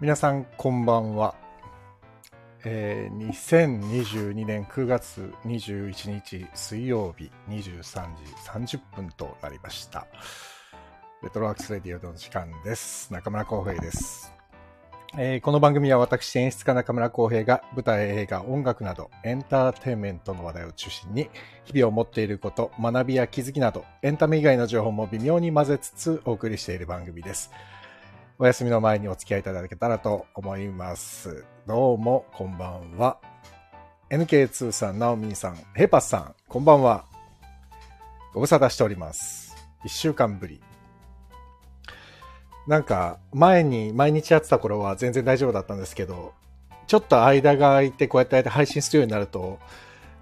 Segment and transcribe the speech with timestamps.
[0.00, 1.34] 皆さんこんばんは、
[2.64, 7.82] えー、2022年9月21日水曜日23
[8.62, 10.06] 時30分となりました。
[11.24, 13.12] レトロワークスレディオの時間です。
[13.12, 14.32] 中村浩平です、
[15.16, 21.28] えーこの番組は私演出家中村浩平が舞台映画音楽などエンターテインメントの話題を中心に
[21.64, 27.50] 日々を持っていること学びや気づきなどエンタメ以外の情報も微妙に混ぜつつお送りしている番組です。
[28.40, 31.44] お休みの前にお付き合いいただけたらと思います。
[31.66, 33.18] どうも、こんばんは。
[34.10, 37.04] NK2 さん、ナオミンさん、ヘパスさん、こんばんは。
[38.32, 39.56] ご無沙汰しております。
[39.84, 40.60] 一週間ぶり。
[42.68, 46.32] なんか、前に、毎日やってた頃は全然大丈夫だったんですけど、
[46.86, 49.58] ちょっと間が空いて、こうやってやって配信するようになると、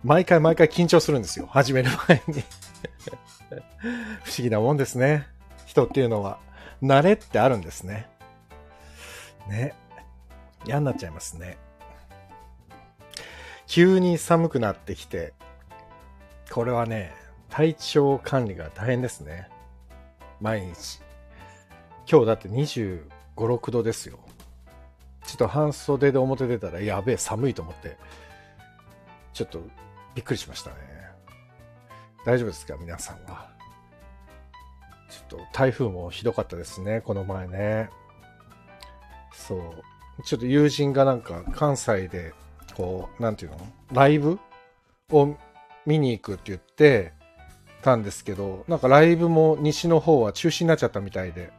[0.03, 1.47] 毎回毎回緊張するんですよ。
[1.51, 2.43] 始める前に。
[4.25, 5.27] 不思議なもんですね。
[5.67, 6.39] 人っていうのは。
[6.83, 8.09] 慣れってあるんですね。
[9.49, 9.75] ね。
[10.65, 11.59] 嫌になっちゃいますね。
[13.67, 15.35] 急に寒くなってきて、
[16.51, 17.15] これはね、
[17.49, 19.49] 体調管理が大変ですね。
[20.41, 21.01] 毎日。
[22.11, 24.19] 今日だって25、6度ですよ。
[25.25, 27.97] ちょっと半袖で表出たらやべえ寒いと思って、
[29.33, 29.61] ちょっと
[30.15, 30.77] びっくりしましたね。
[32.25, 33.56] 大丈夫ですか皆さんは？
[35.29, 37.91] ちょっと台風もひどかったですね、この前ね。
[39.33, 39.61] そう。
[40.25, 42.33] ちょっと友人がなんか関西で、
[42.77, 43.59] こう、なんていうの？
[43.93, 44.39] ライブ？
[45.11, 45.37] を
[45.87, 47.13] 見に行くって言って
[47.83, 51.53] たんですけど、なんかライブも西の方は中止になっちゃったみたいで。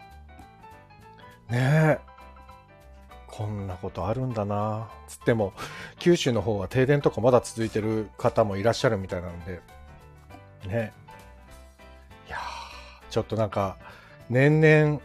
[1.50, 2.00] ねえ。
[3.28, 4.90] こんなことあるんだな。
[5.08, 5.54] つっても、
[6.00, 9.62] 九州の方は停電とかまだ続いてる方もいらっしゃるみたいなので、
[10.68, 10.70] ね。
[10.70, 11.07] いやー
[13.18, 13.78] ちょっとなんか、
[14.30, 15.02] 年々、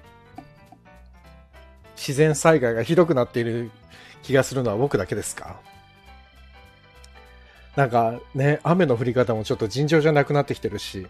[1.96, 3.70] 自然災害がひどくなっている
[4.22, 5.56] 気がするのは僕だけですか？
[7.74, 11.06] なんかね、雨の降り方もちょっと尋常じゃなくなってきてるし、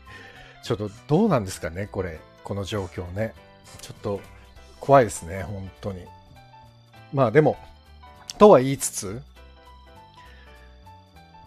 [0.62, 3.34] ちょっとどうなんですかね、これ、この状況ね。
[3.80, 4.20] ちょっと
[4.78, 6.04] 怖いですね、本当に。
[7.12, 7.58] まあでも、
[8.38, 9.22] とは言いつつ、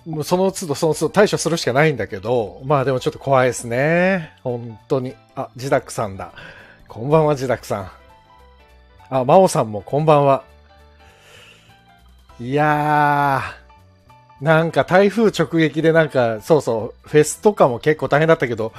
[0.06, 4.34] もうその都度その都度対処するしかないんだけど、まあでもちょっと怖いですね。
[4.44, 5.16] 本当に。
[5.36, 6.32] あ、ジダクさんだ。
[6.88, 7.92] こんばんは、ジダクさん。
[9.10, 10.44] あ、マオさんもこんばんは。
[12.40, 18.74] いやー、なんか台風直撃でなんか、そうそう、フェスとかも結構大変だったけど、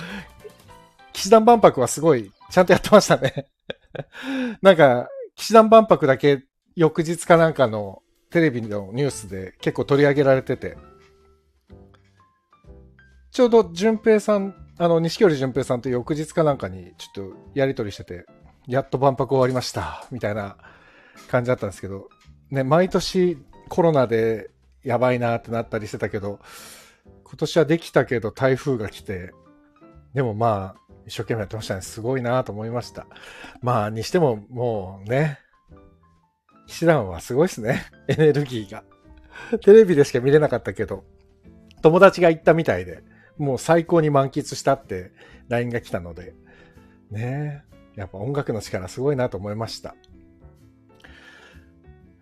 [1.13, 3.47] 騎士団万博はすごい、ちゃんとやってましたね。
[4.63, 6.45] なんか、騎士団万博だけ
[6.77, 10.77] 翌日かなんかのテレビのニュースで結構取り上げられてて、
[13.37, 18.25] ちょうど淳平さん、あの、錦織淳平さんと翌日かなんかにちょっとやりとりしてて、
[18.67, 20.57] やっと万博終わりました、みたいな
[21.29, 22.09] 感じだったんですけど、
[22.51, 23.37] ね、毎年
[23.69, 24.49] コロナで
[24.83, 26.41] やばいなってなったりしてたけど、
[27.25, 29.35] 今年はできたけど台風が来て、
[30.15, 31.83] でもまあ、一生懸命やってましたね。
[31.83, 33.07] すごいなと思いました。
[33.61, 35.41] まあ、にしてももうね、
[36.67, 37.85] 騎士団はすごいですね。
[38.09, 38.83] エネルギーが。
[39.61, 41.05] テレビでしか見れなかったけど、
[41.83, 43.03] 友達が行ったみたいで、
[43.39, 45.13] もう最高に満喫したって
[45.49, 46.35] LINE が来たので、
[47.11, 47.63] ね
[47.97, 49.95] え、やっぱ音楽の力すごいなと思いました。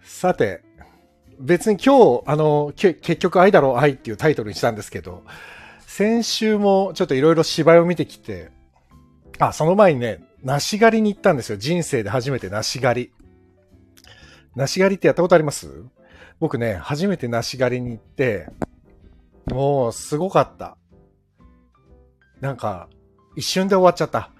[0.03, 0.62] さて、
[1.41, 5.24] 別に今日、あの、結局愛だろう愛っていうタイトルにしたんですけど、
[5.86, 8.50] 先週もちょっといろいろ芝居を見てきて、
[9.38, 11.56] あ、その前にね、梨狩りに行ったんですよ。
[11.56, 13.12] 人生で初めて梨狩り。
[14.54, 15.82] 梨狩りってやったことあります？
[16.38, 18.48] 僕ね、初めて梨狩りに行って、
[19.47, 20.76] もうすごかった。
[22.41, 22.89] なんか、
[23.37, 24.31] 一瞬で終わっちゃった。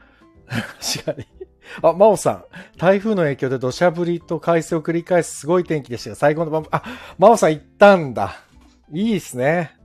[0.76, 1.29] 梨狩り。
[1.82, 2.44] あ、真央さん。
[2.79, 6.82] 台風の影響で土砂降りと海水を繰り返すすごい天気でしたが、最後の晩、あ、
[7.19, 8.37] 真央さん行ったんだ。
[8.93, 9.76] いいですね。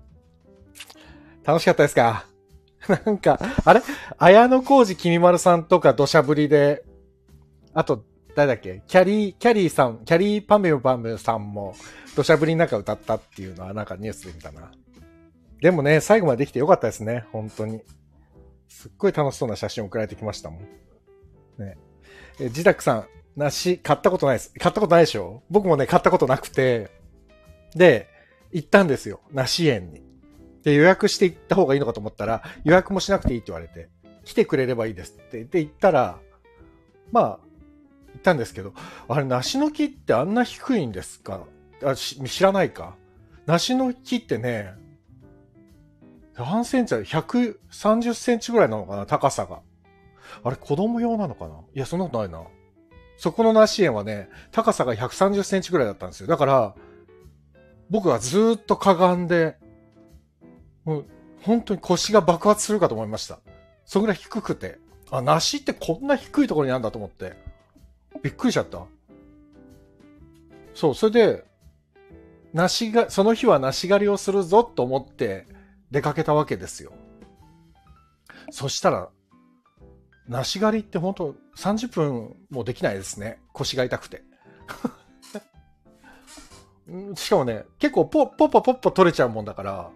[1.43, 2.25] 楽しかったですか？
[3.05, 3.81] なんか、あれ？
[4.17, 6.83] 綾小路きみまるさんとか土砂降りで、
[7.73, 8.03] あと、
[8.35, 8.83] 誰だっけ？
[8.87, 11.75] キャリー、キャリーさん、キャリーパメパメさんも
[12.15, 14.71] 土砂降りの中歌ったっていうのはなんかニュースで見たな。
[15.61, 17.81] でもね、最後までできてよかったですね、本当に。
[18.69, 20.61] すっごい楽しそうな写真送られてきましたもん。
[21.57, 21.77] ね。
[22.39, 24.53] え、自宅さん、梨買ったことないです。
[24.57, 25.43] 買ったことないでしょ？
[25.49, 26.89] 僕もね、買ったことなくて、
[27.75, 28.07] で、
[28.51, 30.01] 行ったんですよ、梨園に。
[30.63, 33.89] で、予約して行った方がいいのかと思ったら、予約もしなくていいって言われて、
[34.23, 36.19] 来てくれればいいですって言って行ったら、
[37.11, 38.73] まあ、行ったんですけど、
[39.07, 41.45] あれ、梨の木ってあんな低いんですか？
[41.83, 42.95] あ知らないか？
[43.45, 44.73] 梨の木ってね、
[46.39, 49.59] 何センチだ ?130 センチぐらいなのかな高さが。
[50.43, 51.55] あれ、子供用なのかな？
[51.75, 52.41] いや、そんなことないな。
[53.17, 56.27] そこの梨園はね、高さが130センチぐらいだったんですよ。
[56.27, 56.75] だから、
[57.89, 59.57] 僕はずっとかがんで、
[60.85, 61.05] もう
[61.41, 63.39] 本当に腰が爆発するかと思いました。
[63.85, 64.79] そんぐらい低くて。
[65.11, 67.35] あ、梨ってこんな低いところにあるんだと思って。
[68.21, 68.85] びっくりしちゃった。
[70.73, 71.43] そう、それで、
[72.53, 75.45] 梨が、その日は梨狩りをするぞと思って
[75.91, 76.91] 出かけたわけですよ。
[78.51, 79.09] そしたら、
[80.27, 83.41] 梨狩りって本当30分もできないですね。
[83.53, 84.23] 腰が痛くて。
[87.15, 89.91] しかもね、結構ポッポッポポッポ取れちゃうもんだから。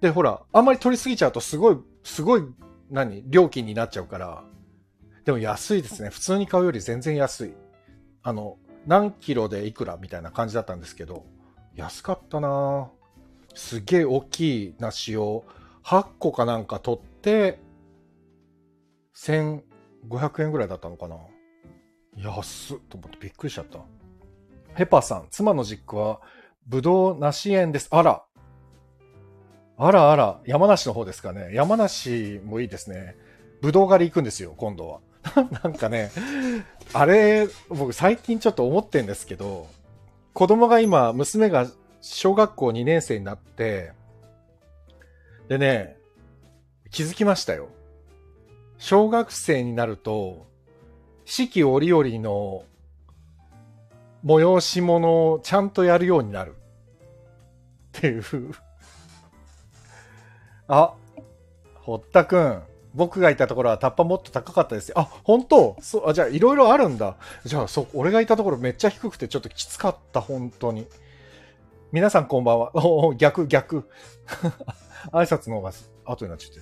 [0.00, 2.42] で、ほら、あんまり取りすぎちゃうとすごい、すごい、
[2.90, 4.44] 何料金になっちゃうから。
[5.24, 6.08] でも安いですね。
[6.08, 7.54] 普通に買うより全然安い。
[8.22, 11.26] あの、何キロでいくらみたいな感じだったんですけど、
[11.74, 12.90] 安かったな
[13.58, 15.44] すげえ大きい梨を
[15.82, 17.58] 8個かなんか取って、
[19.16, 21.16] 1500円ぐらいだったのかな
[22.16, 23.80] 安っと思ってびっくりしちゃった。
[24.76, 26.20] ヘパさん、妻の実家は、
[26.68, 27.88] ぶどう梨園です。
[27.90, 28.22] あら。
[29.76, 31.50] あらあら、山梨の方ですかね。
[31.52, 33.16] 山梨もいいですね。
[33.60, 35.00] ぶどう狩り行くんですよ、今度は。
[35.64, 36.12] なんかね、
[36.92, 39.66] あれ、僕最近ちょっと思ってんですけど、
[40.32, 41.66] 子供が今、娘が
[42.00, 43.92] 小学校2年生になって、
[45.48, 45.96] でね、
[46.90, 47.68] 気づきましたよ。
[48.78, 50.46] 小学生になると、
[51.24, 52.64] 四季折々の
[54.24, 56.54] 催し物をちゃんとやるようになる。
[57.98, 58.22] っていう
[60.68, 60.94] あ、
[61.74, 62.62] 堀田くん。
[62.94, 64.98] 僕がいたところはタッパもっと高かったですよ。
[64.98, 65.76] あ、本当？
[65.80, 67.16] そう、あ、じゃあいろいろあるんだ。
[67.44, 70.86] じゃあ、そ、俺がいたところめっちゃ低くてちょっときつかった、本当に。
[71.90, 72.70] 皆さんこんばんは。
[72.74, 73.88] おお逆、逆。
[75.10, 75.72] 挨拶の方が
[76.04, 76.60] 後になっちゃって。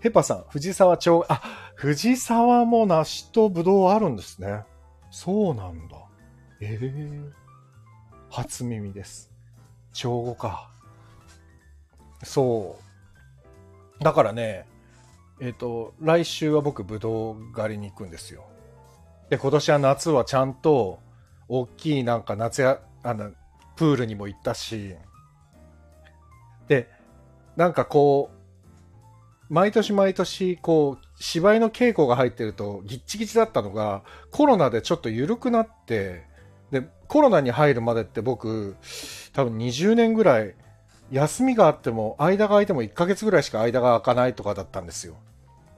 [0.00, 1.40] ヘパさん、藤沢町、あ、
[1.76, 4.64] 藤沢も梨とぶどうあるんですね。
[5.12, 5.96] そうなんだ。
[6.60, 7.30] ええー、
[8.30, 9.30] 初耳です。
[9.92, 10.70] 帳語か。
[12.24, 12.76] そ
[14.00, 14.02] う。
[14.02, 14.66] だからね、
[15.40, 18.44] えっ、ー、と、来週は僕、ぶどう狩りに行くんですよ。
[19.30, 20.98] で、今年は夏はちゃんと、
[21.46, 23.30] 大きいなんか夏や、あの、
[23.76, 24.94] プールにも行ったし、
[26.68, 26.88] で、
[27.56, 28.44] なんかこう、
[29.52, 36.24] 毎年毎年、こう、芝居の稽古が入ってると、ギッチギチだったのが、コロナでちょっと緩くなって、
[36.70, 38.76] で、コロナに入るまでって僕、
[39.32, 40.54] 多分20年ぐらい、
[41.10, 45.16] 休みがあっても、間が空いても1ヶ月ぐらいしか間が空かないとかだったんですよ。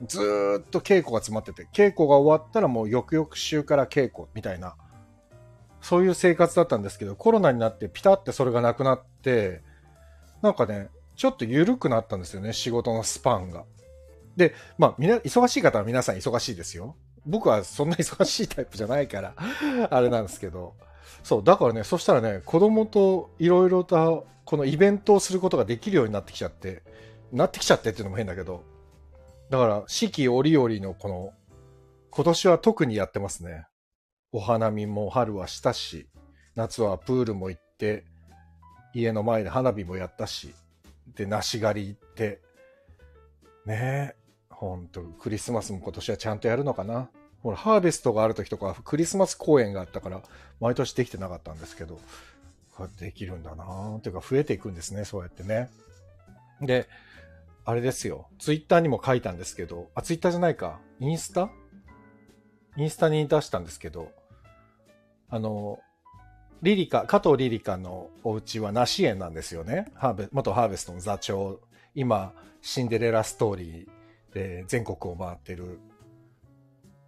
[0.07, 4.77] ずっと稽古が詰まってて、稽古が終わったらもう翌々週から稽古みたいな、
[5.87, 9.63] そういう生活だったんですけど、コロナになってピタってそれがなくなって、
[10.43, 13.63] なんかね、ちょっと緩くなったんですよね、仕事のスパンが。
[14.37, 16.97] で、まあ、みな、忙しい方は皆さん忙しいですよ。
[17.25, 19.35] 僕はそんな忙しいタイプじゃないから
[19.89, 20.75] あれなんですけど。
[21.23, 26.83] そう、だからね、そしたらね、子供といろいろとこのイベントをすることができるようになってきちゃって、
[27.31, 28.65] なってきちゃってっていうのも変だけど、
[29.51, 31.31] だから四季折々のこの、
[32.11, 33.69] 今年は特にやってますね。
[34.33, 36.09] お花見も春はしたし、
[36.55, 38.05] 夏はプールも行って、
[38.93, 40.55] 家の前で花火もやったし、
[41.15, 42.41] で、梨狩り行って、
[43.65, 47.11] ねえ、ほんと、クリスマスも今年はちゃんとやるのかな。
[47.43, 50.23] ほら、ハーベストがある時とか、クリスマス公演があったから、
[50.61, 52.01] 毎年できてなかったんですけど、
[52.99, 54.01] できるんだなぁ。
[54.01, 55.71] というか増えていくんですね、そうやってね。
[56.61, 56.89] で、
[57.65, 58.29] あれですよ。
[58.39, 60.81] ツイッターにも書いたんですけど、あ、ツイッターじゃないか。
[61.01, 61.51] インスタ？
[62.77, 64.13] インスタに出したんですけど、
[65.29, 65.79] あの、
[66.63, 69.87] リリカ、加藤リリカのお家は梨園なんですよね。
[69.95, 71.61] ハーベ元ハーベストの座長。
[71.95, 75.79] 今、シンデレラストーリーで全国を回ってる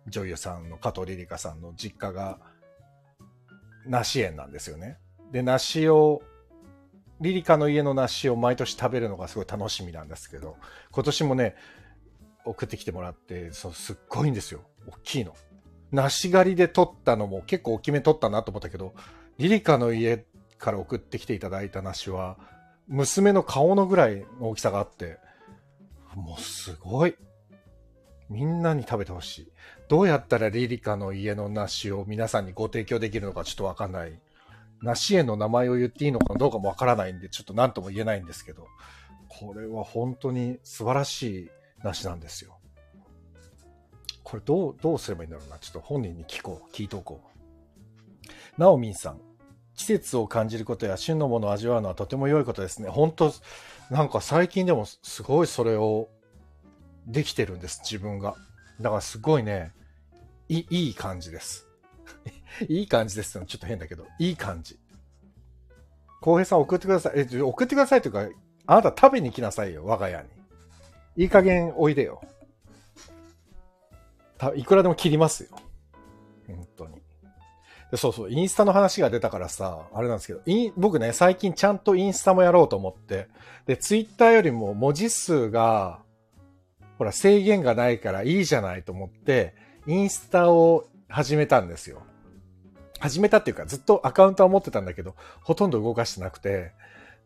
[0.06, 2.38] 女優さんの加藤リリカさんの実家が
[3.86, 4.98] 梨園なんですよね。
[5.32, 6.22] で、梨を、
[7.20, 10.56] リリカの家の梨を毎年食べるのがすごい楽しみなんですけど、
[10.92, 11.56] 今年もね、
[12.44, 14.60] 送ってきてもらって、そう、すっごいんですよ。
[14.86, 15.34] 大きいの。
[15.92, 18.94] 梨狩りで取ったのも結構大きめ取ったなと思ったけど、
[19.38, 20.24] リリカの家
[20.58, 22.36] から送ってきていただいた梨は、
[22.88, 25.18] 娘の顔のぐらいの大きさがあって、
[26.14, 27.16] もうすごい。
[28.28, 29.52] みんなに食べてほしい。
[29.88, 34.20] どうやったらリリカの家の梨を皆さんにご提供できるのかちょっとわかんない。
[34.82, 38.66] 梨園の名前を言っていいのかどうかもわからないんで、ちょっと何とも言えないんですけど、
[39.28, 41.50] これは本当に素晴らしい
[41.82, 42.57] 梨なんですよ。
[44.28, 45.58] これどう、どうすればいいんだろうな。
[45.58, 46.74] ちょっと本人に聞こう。
[46.74, 47.22] 聞いとこ
[48.58, 48.60] う。
[48.60, 49.20] なおみんさん。
[49.74, 52.90] 季節を感じることや旬のものを味わうのはとても良いことですね。
[52.90, 53.32] 本当
[53.90, 56.08] なんか最近でもすごいそれを
[57.06, 57.80] できてるんです。
[57.82, 58.34] 自分が。
[58.80, 59.72] だからすごいね、
[60.48, 61.66] いいい感じです。
[62.68, 63.46] いい感じですよ。
[63.46, 64.04] ちょっと変だけど。
[64.18, 64.78] いい感じ。
[66.20, 67.12] 浩平さん送ってください。
[67.16, 68.28] え、送ってくださいというか、
[68.66, 70.28] あなた食べに来なさいよ、我が家に。
[71.16, 72.20] いい加減おいでよ。
[74.54, 75.50] いくらでも切りますよ。
[76.46, 77.02] 本当に。
[77.90, 80.40] でそうそう、インスタの話が出たからさ、あれなんですけど、
[80.76, 83.28] 僕ね、最近ちゃんとインスタもやろうと思って、
[83.66, 86.00] で、ツイッターよりも文字数が、
[86.98, 89.54] ほら、制限がないからいいじゃないと思って、
[89.86, 92.02] インスタを始めたんですよ。
[92.98, 96.72] 始めたっていうか、ずっとアカウントは持ってたんだけど、ほとんど動かしてなくて、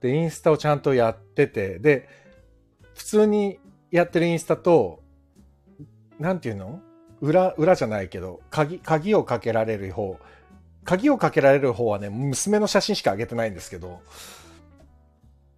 [0.01, 2.09] で、インスタをちゃんとやってて、で、
[2.95, 3.59] 普通に
[3.91, 5.03] やってるインスタと、
[6.21, 6.81] なんていうの？
[7.23, 10.19] 裏、裏じゃないけど、鍵、鍵をかけられる方、
[10.85, 14.01] 鍵をかけられる方はね、娘の写真しか上げてないんですけど、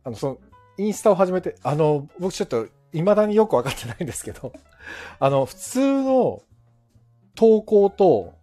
[0.04, 0.38] あの、その、
[0.76, 4.52] インスタを始めて、あの、僕ちょっと、未だによくわかってないんですけど、
[5.18, 6.42] あの、普通の
[7.34, 8.34] 投稿と、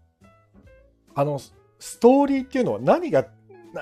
[1.14, 1.40] あの、
[1.80, 3.28] ストーリーっていうのは何が、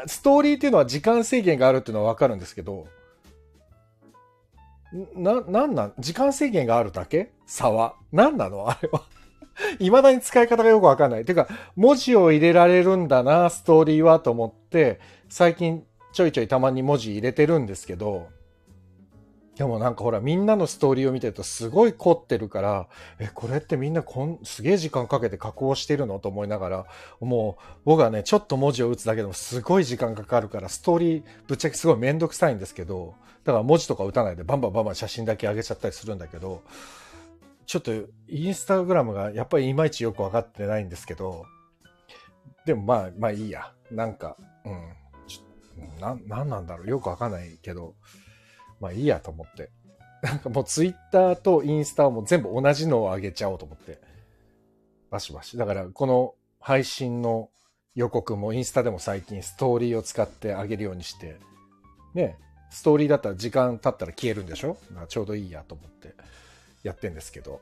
[0.05, 2.87] ストーリーっていうのは時間制限があるっていうのはわかるんですけど、
[5.15, 7.31] な、なんなん時間制限があるだけ？
[7.45, 7.95] 差は？
[8.11, 8.69] 何なの？
[8.69, 9.03] あれは。
[9.79, 11.25] 未だに使い方がよくわかんない。
[11.25, 14.99] てか、文字を入れられるんだな、ストーリーはと思って、
[15.29, 18.27] 最近ちょいちょいたまに文字入れてるんですけど、
[19.59, 22.87] でもなんかほら、みんなのストーリーを見てるとすごい凝ってるから、
[23.19, 26.85] え、これってみんなこん、すげえ時間かけて加工してるのと思いながら、
[27.19, 36.61] もう、僕はね、ちょっと文字を打つだけでもすごい時間かかるから、ストーリー、ぶっちゃけすごいめんどくさいんですけど、だから文字とか打たないでバンバンバンバン写真だけ上げちゃったりするんだけど、
[37.69, 37.91] ちょっと
[38.27, 41.45] インスタグラムがやっぱりいまいちよくわかってないんですけど、
[42.65, 43.71] でもまあ、まあいいや。
[43.91, 45.99] なんか、うん。
[45.99, 46.87] な、なんなんだろう。
[46.87, 47.93] よくわかんないけど、
[48.79, 49.69] まあいいやと思って。
[50.23, 54.01] なんかもうツイッターとインスタはもう全部同じのを上げちゃおうと思って。
[55.11, 55.55] バシバシ。
[55.55, 57.51] だからこの配信の
[57.93, 61.37] 予告もインスタでも最近ストーリーを使ってあげるようにして、
[62.15, 62.35] ね、
[62.71, 64.75] ストーリーだったら時間経ったら消えるんでしょ？
[65.07, 66.15] ちょうどいいやと思って
[66.83, 67.61] やってんですけど。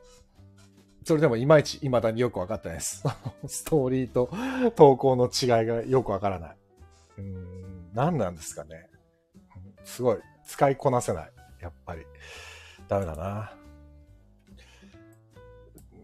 [1.04, 3.02] それでもいまいち未だによくわかってないです。
[3.46, 4.30] ストーリーと
[4.76, 6.56] 投稿の違いがよくわからない。
[7.18, 8.88] うん、何なんですかね。
[9.84, 10.18] すごい。
[10.46, 11.32] 使いこなせない。
[11.60, 12.04] やっぱり。
[12.88, 13.54] ダメだな。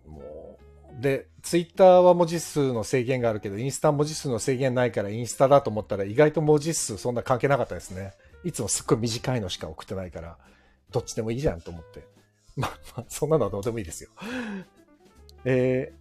[0.06, 0.58] も
[0.98, 1.02] う。
[1.02, 8.12] で、ツイッターは文字数の制限があるけど、インスタ文字数の制限ないからインスタだと思ったら意外と文字数そんな関係なかったですね。
[8.44, 10.38] いつもすっごい短いのしか送ってないから、
[10.90, 12.13] どっちでもいいじゃんと思って。
[12.56, 14.10] まあまあ、そんなのはどうでもいいですよ。
[15.44, 15.92] え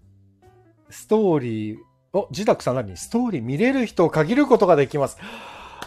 [0.89, 1.79] ー、ストーリー、
[2.13, 2.95] お、自宅さん何？
[2.95, 5.17] ストーリー見れる人を限ることができます。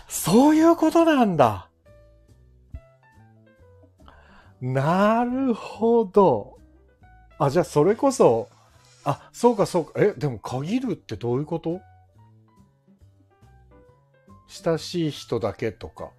[0.08, 1.70] そういうことなんだ。
[4.60, 6.58] なるほど。
[7.38, 8.48] あ、じゃあそれこそ、
[9.04, 9.92] あ、そうかそうか。
[9.96, 11.80] え、でも限るってどういうこと？
[14.48, 16.10] 親しい人だけとか。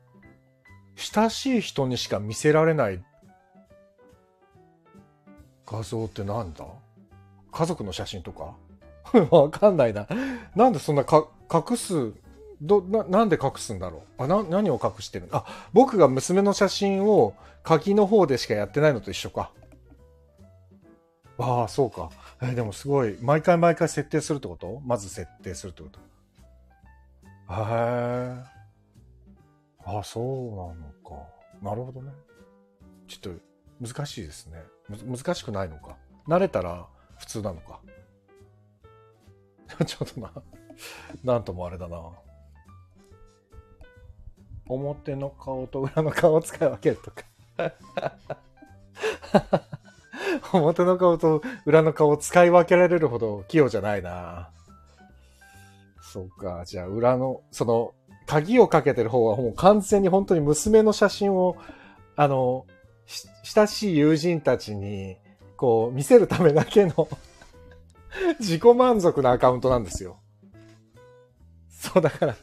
[0.96, 3.04] 親しい人にしか見せられない
[5.70, 6.66] 画像ってなんだ？
[7.52, 8.56] 家族の写真とか？
[9.32, 10.08] わかんないな。
[10.56, 12.14] なんでそんなか隠す、
[12.62, 14.24] ど、な、なんで隠すんだろう？
[14.24, 17.34] あ、な、何を隠してるあ、僕が娘の写真を
[17.64, 19.52] 鍵の方でしかやってないのと一緒か。
[21.38, 22.10] ああ、そうか。
[22.42, 23.18] えでもすごい。
[23.22, 24.82] 毎回毎回設定するってこと？
[24.86, 26.00] まず設定するってこと？
[26.00, 26.04] へ
[27.50, 28.44] え。
[29.86, 31.28] あ、そうなのか。
[31.62, 32.12] なるほどね。
[33.08, 33.40] ちょっと
[33.86, 34.64] 難しいですね。
[34.90, 35.98] 難しくないのか？
[36.28, 37.80] 慣れたら普通なのか？
[39.86, 40.32] ちょっとな、
[41.24, 42.02] なんともあれだな。
[44.70, 47.24] 表の顔と裏の顔を使い分けるとか。
[50.54, 54.50] 表の顔と裏の顔を使い分けられるほど器用じゃないな。
[56.02, 56.64] そうか。
[56.66, 57.94] じゃあ裏の、その、
[58.26, 61.56] 鍵をかけてる方はもう完全に本当に娘の写真を、
[62.16, 62.66] あの、
[63.44, 65.18] 親しい友人たちに、
[65.56, 67.08] こう、見せるためだけの
[68.40, 70.20] 自己満足なアカウントなんですよ。
[71.70, 72.36] そう、だから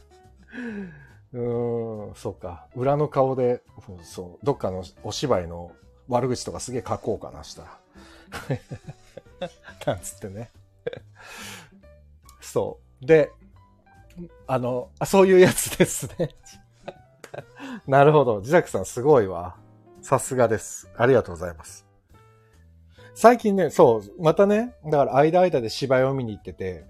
[1.33, 2.67] うーん、そうか。
[2.75, 3.61] 裏の顔で、
[4.01, 5.71] そう、どっかのお芝居の
[6.07, 7.79] 悪口とかすげえ書こうかな、したら。
[9.85, 10.51] なんつってね。
[12.39, 13.05] そう。
[13.05, 13.31] で、
[14.47, 16.29] あの、そういうやつですね。
[17.85, 18.39] なるほど。
[18.39, 19.57] 自宅さんすごいわ。
[20.05, 20.87] さすがです。
[20.97, 21.83] ありがとうございます。
[23.15, 26.85] 最近ね、そう、またね、だから間間で芝居を見に行ってて、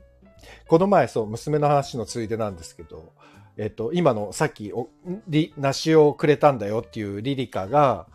[0.68, 3.14] この前そう、娘の話のついでなんですけど、
[3.56, 4.90] えっと、今のさっきお、
[5.30, 8.08] り、梨をくれたんだよっていうリリカが、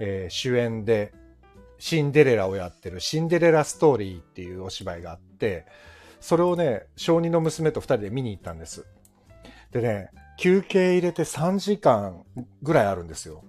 [0.00, 1.14] えー、主演で、
[1.78, 5.64] シンデレラをやってるシンデレラストーリーっていうお芝居があって、
[6.20, 8.84] それをね、小児の娘と二人で見に行ったんです。
[9.70, 12.24] でね、休憩入れて3時間
[12.62, 13.44] ぐらいあるんですよ。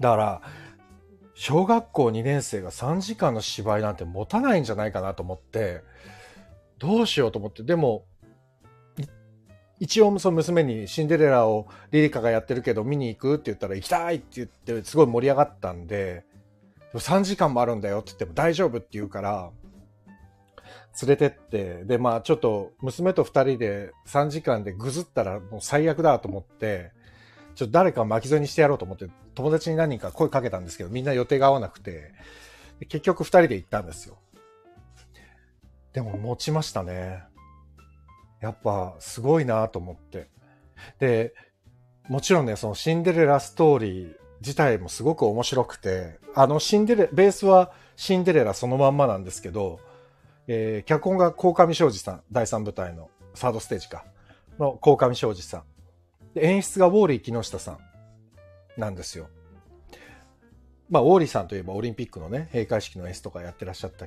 [0.00, 0.42] だから、
[1.34, 5.82] 小学校2年生が3時間の芝居なんて持たないんじゃないかなと思って、
[6.78, 8.04] どうしようと思って、でも、
[9.80, 16.24] 一応その娘にシンデレラをリリカがやってるけど見に行くって言ったら行きたいって言ってすごい盛り上がったんで、
[16.94, 19.50] 3時間もあるんだよって言っても大丈夫って言うから、
[21.02, 26.92] 連れてって、で、まあちょっと娘と2人で3時間でぐずったらもう最悪だと思って、
[27.54, 32.12] ちょっと誰か巻き添えにしてやろうと思って友達に何人か声かけたんですけど、みんな予定が合わなくて、
[32.88, 34.18] 結局2人で行ったんですよ。
[35.92, 37.22] でも持ちましたね。
[38.40, 40.28] やっぱすごいなと思って。
[40.98, 41.34] で、
[42.08, 49.80] もちろんね、そのシンデレラストーリー自体もすごく面白くて、あのシンデレ、ベースはシンデレラそのまんまなんですけど、
[50.46, 54.04] えー、脚本が鴻上庄司さん、第3部隊のサードステージか、
[54.58, 55.62] の鴻上庄司さん。
[56.34, 57.78] で、演出がウォーリー木下さん
[58.80, 59.28] なんですよ。
[60.90, 64.06] まあ、ウォーリーさんといえばオリンピックのね、閉会式の演出とかやってらっしゃった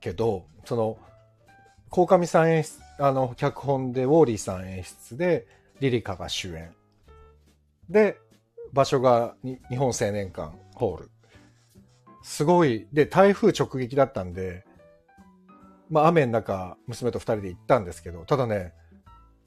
[0.00, 0.98] けど、その、
[1.90, 5.46] 鴻上さん演出、あの、脚本でウォーリーさん演出で、
[5.80, 6.74] リリカが主演。
[7.88, 8.18] で、
[8.72, 11.10] 場所が日本青年館ホール。
[12.22, 14.64] すごい、で、台風直撃だったんで、
[15.88, 18.72] まあ雨の中、娘と二人で行ったんですけど、ただね、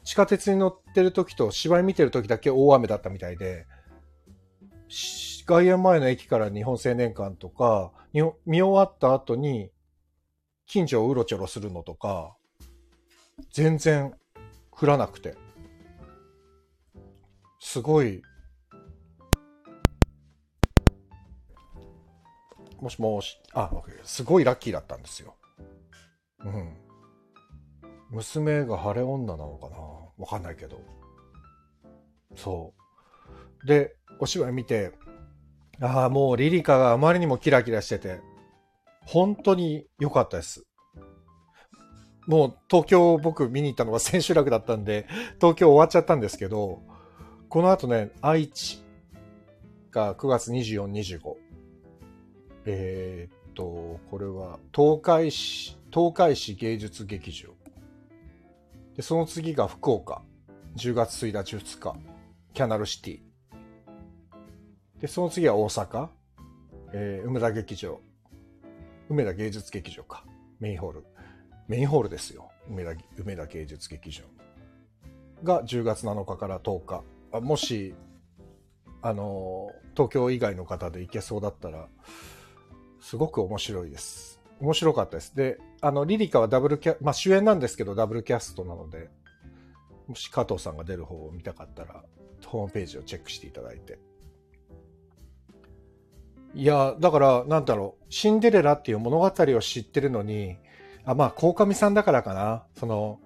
[0.04, 3.66] 地下鉄に乗ってる時と芝居見てる時だけ大雨だったみたいで、
[5.46, 9.72] 外苑前の駅から日本青年館とか、見終わった後に
[10.66, 12.36] 近所をうろちょろするのとか、
[13.52, 14.14] 全然
[14.72, 15.36] 降らなくて。
[17.60, 18.22] すごい、
[22.82, 23.70] もしもし、あ、
[24.04, 25.36] すごいラッキーだったんですよ。
[26.46, 26.89] うん。
[28.12, 29.78] 娘が晴れ女なのかな？
[30.18, 30.82] わかんないけど。
[32.36, 32.74] そ
[33.64, 33.68] う。
[33.68, 34.92] で、お芝居見て、
[35.82, 38.20] ああ、もうリリカがあまりにもキラキラしてて、
[39.06, 40.64] 本当に良かったです。
[42.28, 45.08] もう東京僕見に行ったのが 千秋楽だったんで、
[45.40, 46.82] 東京終わっちゃったんですけど、
[47.48, 48.84] この後ね、愛知
[49.92, 51.36] が9月24、25。
[52.66, 57.59] えー、っと、これは東海市、東海市芸術劇場。
[59.00, 60.22] で、その次が福岡。
[60.76, 61.96] 10月1日2日。
[62.54, 63.20] キャナルシティ。
[65.00, 66.10] で、その次は大阪。
[66.92, 68.02] えー、梅田劇場。
[69.08, 70.26] 梅田芸術劇場か。
[70.60, 71.06] メインホール。
[71.70, 72.52] メインホールですよ。
[72.70, 74.26] 梅田、梅田芸術劇場。
[75.46, 77.04] が10月7日から10日。
[77.32, 77.96] あもし、
[79.02, 81.88] あの、東京以外の方で行けそうだったら、
[83.00, 84.39] すごく面白いです。
[84.60, 85.36] 面白かったです。
[85.36, 89.10] で、あの、リリカはダブルキャ、まあ主演なんですけど、ダブルキャストなので、
[90.08, 92.04] もし加藤さんが出る方を見たかったら、
[92.46, 94.00] ホームページをチェックしていただいて。
[96.56, 100.58] いや、だから、なんだろう、シンデレラっていう物語を知ってるのに、
[101.06, 102.66] あ、まあ、鴻上さんだからかな。
[102.76, 103.20] その、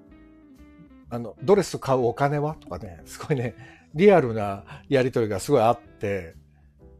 [1.09, 2.55] あの、ドレス買うお金は？
[2.55, 3.55] とかね、すごいね、
[3.93, 6.35] リアルなやりとりがすごいあって、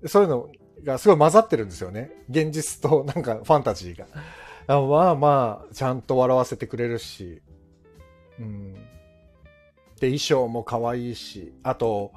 [0.05, 0.49] そういうの
[0.83, 2.11] がすごい混ざってるんですよね。
[2.29, 4.07] 現実となんかファンタジーが。
[4.67, 7.41] まあまあ、ちゃんと笑わせてくれるし。
[8.39, 8.73] うん。
[9.99, 12.13] で、衣装も可愛いし、あと、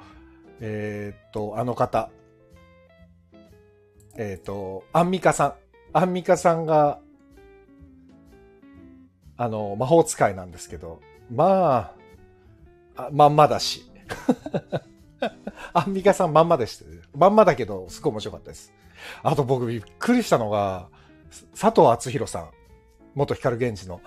[0.61, 2.11] えー、っと、あの方。
[4.17, 5.55] えー、っと、アンミカさん。
[5.93, 7.01] アンミカさんが、
[9.37, 11.01] あの、魔法使いなんですけど、
[11.31, 11.93] ま
[12.97, 13.91] あ、あまんまだし。
[15.75, 16.85] アンミカさんまんまでした。
[17.17, 18.73] まんまだけど、すごい面白かったです。
[19.23, 20.89] あと僕びっくりしたのが、
[21.59, 22.51] 佐藤敦弘さん。
[23.15, 24.01] 元光源氏の。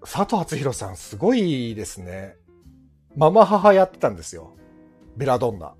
[0.00, 2.36] 佐藤敦弘さんすごいですね。
[3.16, 4.56] ママ母やってたんですよ。
[5.16, 5.74] ベラドンナ。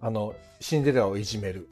[0.00, 1.68] あの、シンデレラをいじめる。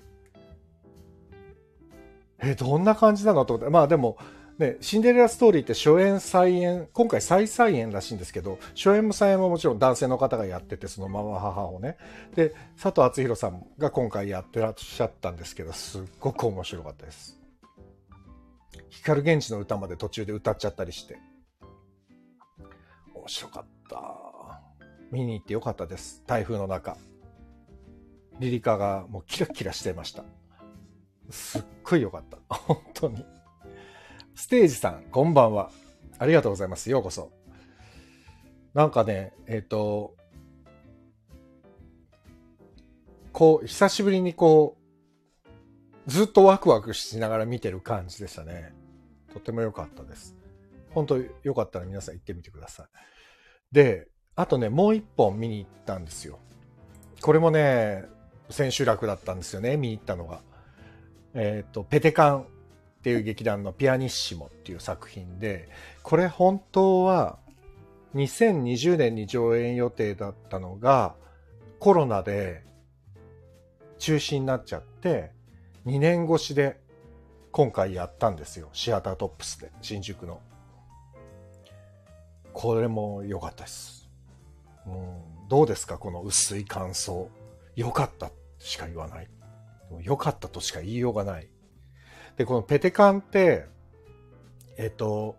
[2.41, 3.71] え、どんな感じなのと思って。
[3.71, 4.17] まあでも、
[4.59, 11.97] ね、シンデレラストーリーって初演再演、今回再再演らしいんですけど、初演も再演ももちろん男性の方がやってて、そのまま母をね。
[12.35, 17.39] で、佐藤敦弘さんが今回やってらっしゃったんですけど、すっごく面白かったです。
[18.91, 21.19] 光源氏の歌まで途中で歌っちゃったりして。
[23.15, 24.61] 面白かった。
[25.13, 26.25] 見に行ってよかったです。
[26.27, 26.97] 台風の中。
[28.41, 30.25] リリカがもうキラキラしてました。
[31.31, 32.55] すっごいよかった。
[32.55, 33.25] 本当に。
[34.39, 35.73] ステージさん、こんばんは。
[36.17, 36.91] ありがとうございます。
[36.91, 37.33] ようこそ。
[38.73, 40.15] なんかね、えっ、ー、と、
[43.33, 44.77] こう、久しぶりにこ
[46.07, 48.73] う、ずっとワクワクしながら見てる感じでしたね。
[49.35, 50.37] とても良かったです。
[50.91, 52.87] 本当よかったら皆さん行ってみてください。
[53.73, 56.39] で、あとね、もう一本見に行ったんですよ。
[57.23, 58.05] これもね、
[58.51, 60.43] 千秋楽だったんですよね、見に行ったのが。
[61.35, 62.47] えっ、ー、と、ペテカン
[63.09, 65.71] っていう劇団のピアニッシモっていう作品で、
[66.03, 67.39] これ本当は
[68.15, 71.15] 2020年に上演予定だったのが
[71.79, 72.67] コロナで
[73.99, 75.31] 中止になっちゃって、
[75.87, 76.79] 2年越しで
[77.51, 78.69] 今回やったんですよ。
[78.75, 80.43] シアタートップスで、新宿の。
[82.53, 84.07] これも良かったです。
[84.87, 85.97] うん、どうですか？
[85.97, 87.31] この薄い感想。
[87.75, 89.29] 良かったしか言わない。
[90.03, 91.49] 良かったとしか言いようがない。
[92.39, 93.67] で、このペテカンって、
[94.79, 95.37] えっと、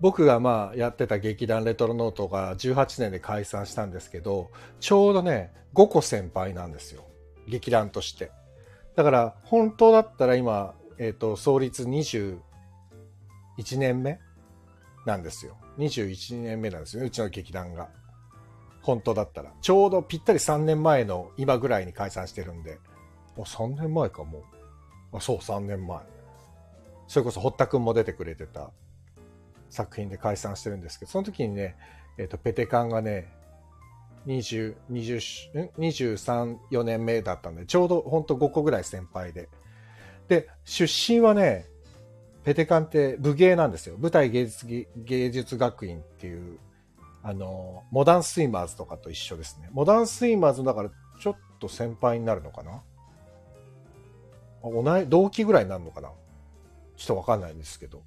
[0.00, 7.04] 僕がまあやってた劇団レトロノートが18年で解散したんですけど、ちょうどね、5個先輩なんですよ。
[7.48, 8.30] 劇団として。
[8.94, 12.38] だから本当だったら今、えっ、と、創立21
[13.78, 14.20] 年目
[15.06, 15.56] なんですよ。
[15.78, 17.88] 21年目なんですよね、うちの劇団が。
[18.82, 19.52] 本当だったら。
[19.62, 22.78] ちょうどぴったり3年前の今ぐらいに解散してるんで。
[23.38, 24.40] あ、3年前かも
[25.12, 25.16] う。
[25.16, 26.11] あ、そう、3年前。
[27.12, 28.70] それこそ堀田くんも出てくれてた
[29.68, 31.76] 作品で解散してるんですけど、その時にね、
[32.16, 33.30] えっ、ー、と、ペテカンがね、
[34.26, 39.50] 20、20、23、4年目だったんで、ちょうどほんと5個ぐらい先輩で。
[40.26, 41.66] で、出身はね、
[42.44, 43.98] ペテカンって武芸なんですよ。
[43.98, 46.58] 舞台芸術芸術学院っていう、
[47.22, 49.68] あの、モダンスイマーズとかと一緒ですね。
[49.72, 52.82] モダンスイマーズだからちょっと先輩になるのかな？
[54.62, 56.08] 同い、同期ぐらいになるのかな？
[57.06, 58.02] ちょっとわかんないんですけど。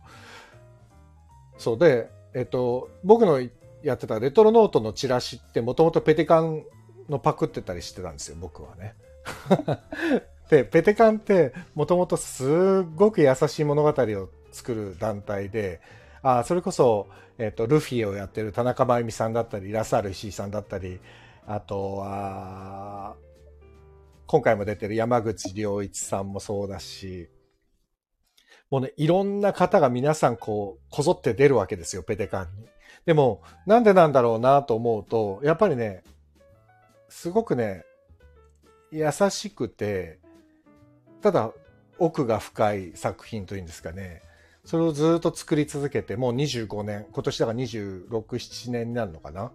[1.58, 3.42] そうで、えっと、僕の
[3.84, 6.64] やってたレトロノートのチラシってもともとペテカン
[7.10, 8.96] のパクってたりしてたんですよ、僕はね。
[10.50, 12.48] で、ペテカンってもともとすっ
[12.96, 15.82] ごく優しい物語を作る団体で、
[16.22, 21.00] あそれこそ、えっと、ルフィをやってる田中真由美さんだったり、ラサール石井さんだったり、
[21.48, 23.16] あとは、
[24.28, 27.30] 今回も出てる山口良一さんもそうだし、
[28.72, 32.68] もうね、いろんな方が皆さんこう、こぞって出るわけですよ、ペテカンに。
[33.06, 36.04] でも、なんでなんだろうなと思うと、やっぱりね、
[37.10, 37.84] すごくね、
[38.92, 40.20] 優しくて、
[41.22, 41.52] ただ
[41.98, 44.22] 奥が深い作品というんですかね。
[44.64, 49.52] それをずっと作り続けて、もう25年、今年だから26、7年になるのかな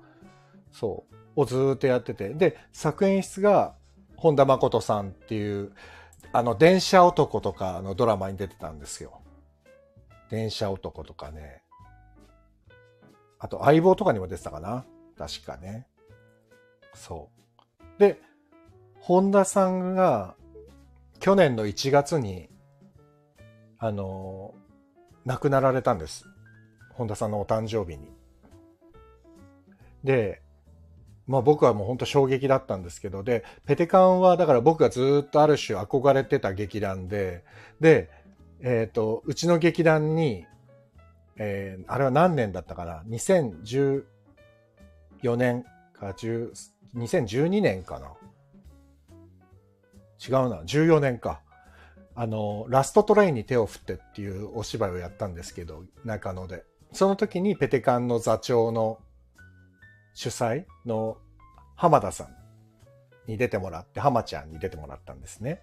[0.73, 1.05] そ
[1.37, 1.40] う。
[1.40, 2.31] をずっとやってて。
[2.31, 3.75] で、作演出が
[4.16, 5.73] 本田誠さんっていう、
[6.33, 9.21] あの、電車男とかのドラマに出てたんですよ。
[10.31, 11.62] 電車男とかね。
[13.38, 14.85] あと、相棒とかにも出てたかな
[15.19, 15.87] 確かね。
[16.95, 17.29] そ
[17.97, 18.01] う。
[18.01, 18.21] で、
[19.01, 20.37] 本田さんが、
[21.19, 22.49] 去年の1月に、
[23.79, 24.55] あの、
[25.25, 26.27] 亡くなられたんです。
[26.95, 28.12] 本田さんのお誕生日に。
[30.05, 30.43] で、
[31.31, 37.45] まあ僕はもう本当衝撃だったんですけど、で、ペテカンはだから僕がずっとある種憧れてた劇団で、
[37.79, 38.11] で、
[38.61, 40.45] えっ、ー、と、うちの劇団に、
[41.37, 44.03] えー、あれは何年だったかな ?2014
[45.37, 45.62] 年
[45.95, 46.51] か10、
[46.97, 48.09] 2012年かな？
[50.19, 51.43] 違うな、14年か。
[52.16, 56.64] あの、ラストトレインに手を振ってっていうお芝居をやったんですけど、中野で。
[56.93, 58.99] その時にペテカンの座長の
[60.14, 61.16] 主催の
[61.77, 65.62] 浜田さんに出てもらって、浜ちゃんに出てもらったんですね。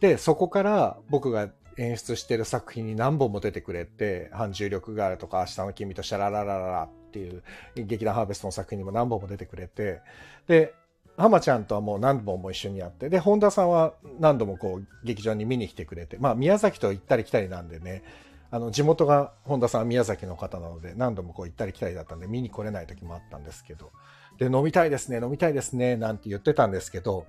[0.00, 7.42] で、そこから僕が演出してる作品に何本も出てくれて、反重力があるとか、明日の君とシャラララララっていう
[7.76, 10.00] 劇団ハーベストの作品にも何本も出てくれて、
[10.46, 10.74] で、
[11.16, 18.02] 浜ちゃんとはもう何本も一緒にやって、で、本田さんは何度もこう劇場に見に来てくれて、まあ宮崎と行ったり来たりなんでね、
[18.54, 23.90] あの、地元が本田さんは宮崎の方なので、何度もこう行ったり来たりだったんで、見に来れない時もあったんですけど、
[24.38, 27.26] で、飲みたいですね、飲みたいですね、なんて言ってたんですけど、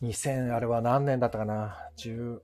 [0.00, 2.40] 2000、あれは何年だったかな、10、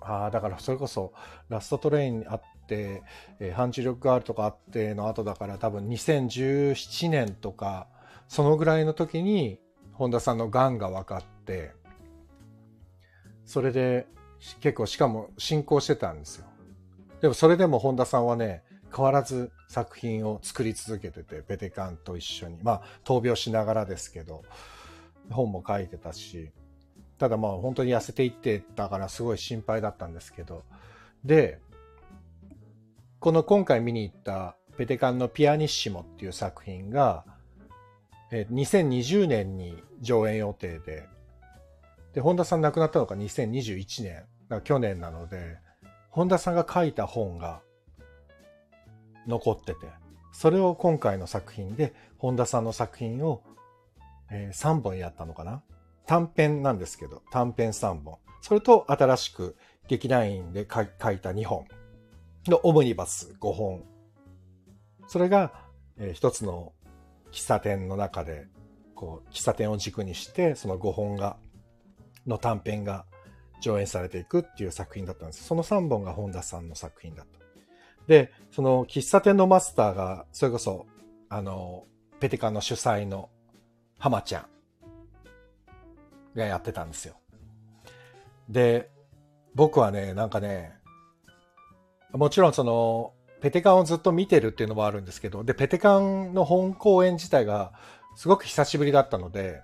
[0.00, 1.12] ああ、だからそれこそ、
[1.48, 3.04] ラストトレインあって、
[3.38, 7.86] えー、反治力があるとかあっての後だから多分2017年とか、
[8.26, 9.60] そのぐらいの時に、
[9.92, 11.70] 本田さんの癌が分かって、
[13.44, 14.08] それで
[14.60, 16.49] 結構しかも進行してたんですよ。
[17.20, 18.62] でもそれでも本田さんはね、
[18.94, 22.58] 変わらず作品を作り続けてて、ペテカンと一緒に。
[22.62, 24.42] まあ、闘病しながらですけど、
[25.30, 26.50] 本も書いてたし、
[27.18, 30.64] ただまあ本当に痩せていってたからすごい心配だったんですけど、
[31.24, 31.60] で、
[33.20, 37.24] この今回見に行ったペテカンのピアニッシモっていう作品が、
[38.32, 41.06] 2020年に上演予定で、
[42.14, 44.02] で、本田さん亡くなったのが2021
[44.48, 45.58] 年、去年なので、
[46.20, 47.62] 本田さんが書いた本が、
[49.26, 49.86] 残ってて、
[50.32, 53.42] それを今回の作品で、本田さんの作品を、
[54.30, 55.62] え、3本やったのかな？
[56.04, 58.18] 短編なんですけど、短編3本。
[58.42, 59.56] それと新しく
[59.88, 60.88] 劇団員で書い
[61.20, 61.64] た2本
[62.48, 63.82] のオムニバス5本。
[65.08, 65.54] それが、
[65.96, 66.74] えー、一つの
[67.32, 68.46] 喫茶店の中で、
[68.94, 71.38] こう、喫茶店を軸にして、その5本が、
[72.26, 73.06] の短編が
[73.60, 75.44] 上演されていくっていう作品だったんです。
[75.44, 77.38] その3本が本田さんの作品だった。
[78.06, 80.86] で、その喫茶店のマスターが、それこそ、
[81.28, 81.84] あの、
[82.18, 83.30] ペテカの主催の
[83.98, 84.46] 浜ちゃん
[86.36, 87.14] がやってたんですよ。
[88.48, 88.90] で、
[89.54, 90.72] 僕はね、なんかね、
[92.12, 97.72] もちろんその、ペテカンをずっと見てるっていうのもあるんですけど、で、ペテカンの本公演自体が
[98.16, 99.62] すごく久しぶりだったので、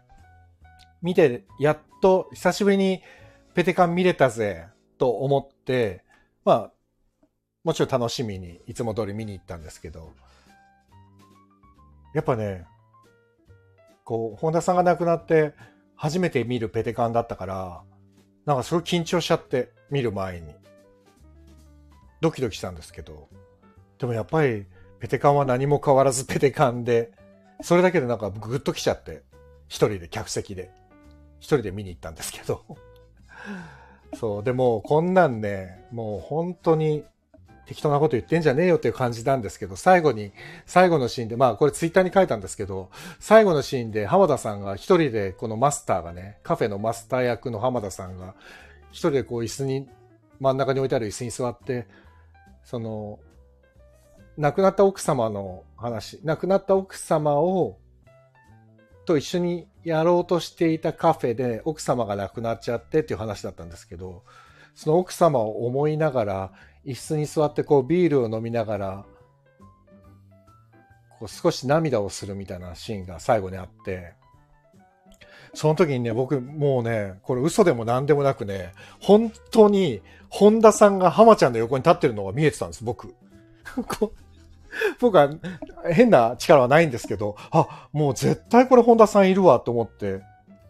[1.02, 3.02] 見て、やっと久しぶりに
[3.56, 6.04] ペテカン見れたぜ、と思って、
[6.44, 6.72] まあ、
[7.64, 10.12] もちろん楽しみにいつも通り見に行ったんですけど、
[12.12, 12.66] やっぱね、
[14.04, 15.54] こう、本田さんが亡くなって
[15.94, 17.82] 初めて見るペテカンだったから、
[18.44, 20.54] なんかすごい緊張しちゃって、見る前に。
[22.20, 23.30] ドキドキしたんですけど、
[23.98, 24.66] でもやっぱり
[25.00, 27.10] ペテカンは何も変わらずペテカンで、
[27.62, 29.22] それだけでなんかグッと来ちゃって、
[29.66, 30.70] 一人で客席で、
[31.38, 32.62] 一人で見に行ったんですけど。
[34.14, 37.04] そう、でもこんなんね、もう本当に
[37.66, 40.32] 適当なこと言ってんじゃねえよっていう感じなんですけど、最後に、
[40.66, 48.34] 最後のシーンで、まあこれツイッターに書いたんですけど、最後のシーンで浜田さんが一人でこのマスターがね、カフェのマスター役の浜田さんが
[48.90, 49.88] 一人でこう椅子に、
[50.38, 51.86] 真ん中に置いてある椅子に座って、
[52.64, 53.18] その、
[54.36, 57.78] 亡くなった奥様の話、亡くなった奥様を、
[59.06, 64.22] と一緒にやろうとしていたカフェで奥様が亡くなっちゃってっていう話だったんですけど、
[64.74, 66.52] その奥様を思いながら、
[66.84, 69.04] 椅子に座ってこうビールを飲みながら、
[71.18, 74.12] こう少し涙をするみたいなシーンが最後にあって、
[75.54, 83.14] その時にね、僕もうね、これ嘘でも何でもなくね、本当に本田さんが浜ちゃんの横に立ってるのが見えてたんです、僕。
[85.00, 85.30] 僕は
[85.90, 90.22] 変な力はないんですけど、あ、もう絶対これ本田さんいるわと思って、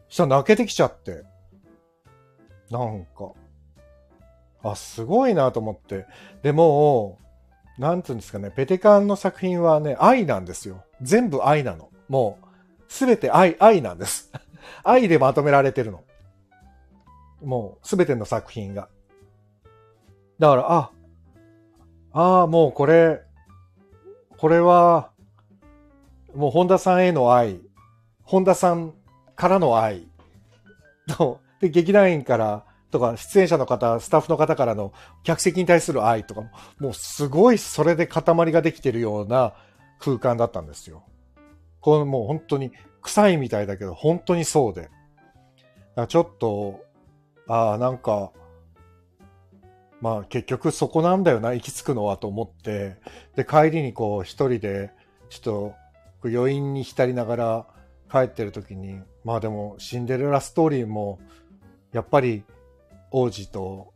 [0.09, 1.25] したら泣けてきちゃって。
[2.71, 3.33] なんか、
[4.63, 6.07] あ、すごいなと思って。
[6.43, 7.19] でも、
[7.79, 10.85] なんつうんですかね、ペテカンの作品はね、愛なんですよ。
[11.03, 11.91] 全部愛なの。
[12.09, 12.47] もう、
[12.89, 14.33] すべて愛、愛なんです。
[14.83, 16.03] 愛でまとめられてるの。
[17.43, 18.89] もう、すべての作品が。
[20.39, 20.91] だから、あ、
[22.13, 23.26] ああ、もうこれ、
[24.39, 25.11] これは、
[26.35, 27.61] もう本田さんへの愛、
[28.23, 28.93] 本田さん
[29.35, 30.09] からの愛
[31.17, 36.43] と、で、劇団員からとか、出演者の方、スタッフの方からの客席に対する愛とか、
[36.79, 38.23] もうすごいそれで塊
[38.53, 39.55] ができてるような
[39.99, 41.05] 空間だったんですよ。
[41.81, 42.73] これもう本当に
[43.03, 44.91] 臭いみたいだけど、本当にそうで。
[46.09, 46.85] ちょっと、
[47.49, 48.33] ああ、なんか、
[50.01, 52.97] まあ結局そこなんだよな、行き着くのはと思って、
[53.35, 54.91] で、帰りにこう一人で、
[55.29, 55.75] ちょ
[56.21, 57.67] っと余韻に浸りながら
[58.11, 61.19] 帰ってる時に、まあでもシンデレラストーリーも、
[61.93, 62.45] やっぱり
[63.11, 63.93] 王子と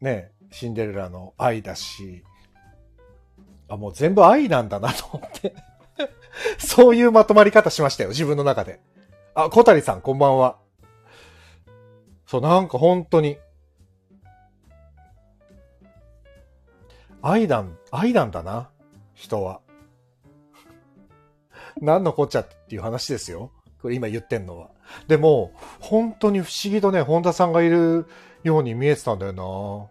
[0.00, 2.24] ね、シンデレラの愛だし、
[3.68, 5.54] あ、もう全部愛なんだなと思って
[6.58, 8.80] そういうまとまり方しましたよ、自分の中で。
[9.34, 10.58] あ、小谷さん、こんばんは。
[12.26, 13.38] そう、なんか本当に。
[17.22, 18.68] 愛なん、愛なんだな、
[19.14, 19.60] 人は。
[21.80, 23.52] 何のこっちゃっていう話ですよ。
[23.80, 24.70] これ今言ってんのは。
[25.06, 28.06] でも、本当に不思議とね、本田さんがいる
[28.42, 29.88] ように見えてたんだよな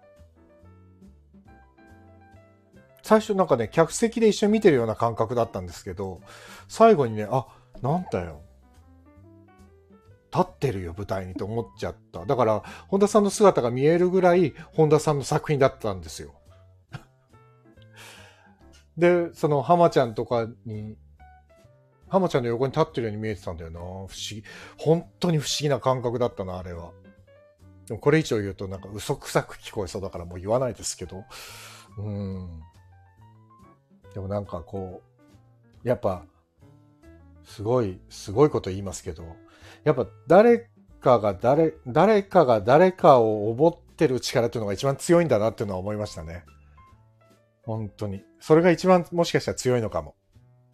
[3.01, 6.21] 最初なんかね、客席で一緒に見てるような感覚だったんですけど、
[6.67, 7.47] 最後にね、あ、
[7.81, 8.41] なんだよ。
[10.33, 12.25] 立ってるよ、舞台にと思っちゃった。
[12.25, 16.33] だから、本田さんの姿が見えるぐらい、本田さんの作品だったんですよ。
[18.97, 20.97] で、その浜ちゃんとかに、
[22.10, 23.80] 浜ちゃんの横に立ってるように見えてたんだよな。
[23.80, 24.43] 不思議。
[24.77, 26.91] 本当に不思議な感覚だったな、あれは。
[27.88, 31.23] でもこれ以上言うとなんか嘘くさく聞こえそうだからもう言わないですけど。
[31.97, 32.62] うん。
[34.13, 35.01] でもなんかこ
[35.84, 36.25] う、やっぱ、
[37.43, 39.23] すごい、すごいこと言いますけど、
[39.84, 46.43] やっぱ誰かが誰、誰かが誰かをおぼってる力っていうのが一番強いんだなっていうのは思いましたね。
[47.77, 48.23] 本当に。
[48.39, 50.15] それが一番もしかしたら強いのかも。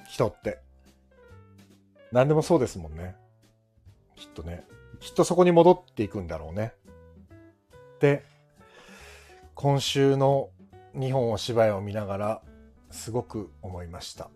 [0.07, 0.59] 人って。
[2.11, 3.15] 何でもそうですもんね。
[4.15, 4.63] きっとね。
[4.99, 6.73] きっとそこに戻っていくんだろうね。
[7.99, 8.25] で、
[9.53, 10.49] 今週の
[10.95, 12.41] 2本お芝居を見ながら、
[12.89, 14.29] すごく思いました。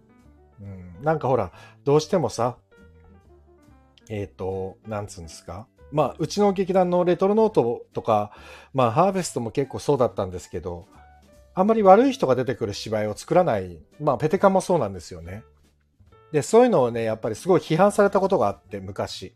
[0.59, 1.51] うん、なんかほら、
[1.83, 2.57] どうしてもさ、
[4.09, 5.67] えっ、と、なんつうんですか？
[5.91, 8.31] まあ、うちの劇団のレトロノートとか、
[8.73, 10.87] まあ、ハーベストも結構そうだったんですけど、
[11.53, 15.43] あんまり悪い人が出てくる芝居を作らない、まあ、ペテカもそうなんですよね。
[16.31, 19.35] で、そういうのをね、やっぱりすごい批判されたことがあって、昔。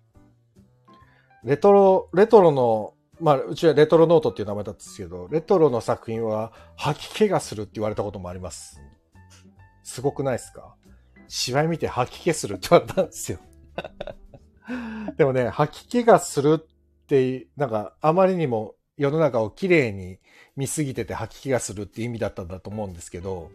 [1.44, 8.82] レトロ、レトロの、まあ、うちはレトロノートっていう名前だったんですけど、レトロの作品は吐き気がするって言われたこともあります。
[9.84, 10.76] すごくないですか？
[11.28, 13.40] 芝居見て吐き気するって言われたんですよ。
[15.18, 20.20] でもね、吐き気がするって、なんか、あまりにも世の中をきれいに
[20.56, 23.52] 見すぎてて吐き気がするっていう意味だったんだと思うんですけど、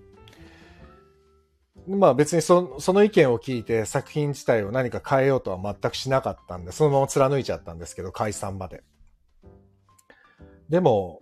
[1.89, 8.83] まあ別にそその意見を聞いて作品自体を何か変えようとは全くしなかったんで、そのまま貫いちゃったんですけど、解散まで。
[10.69, 11.21] でも、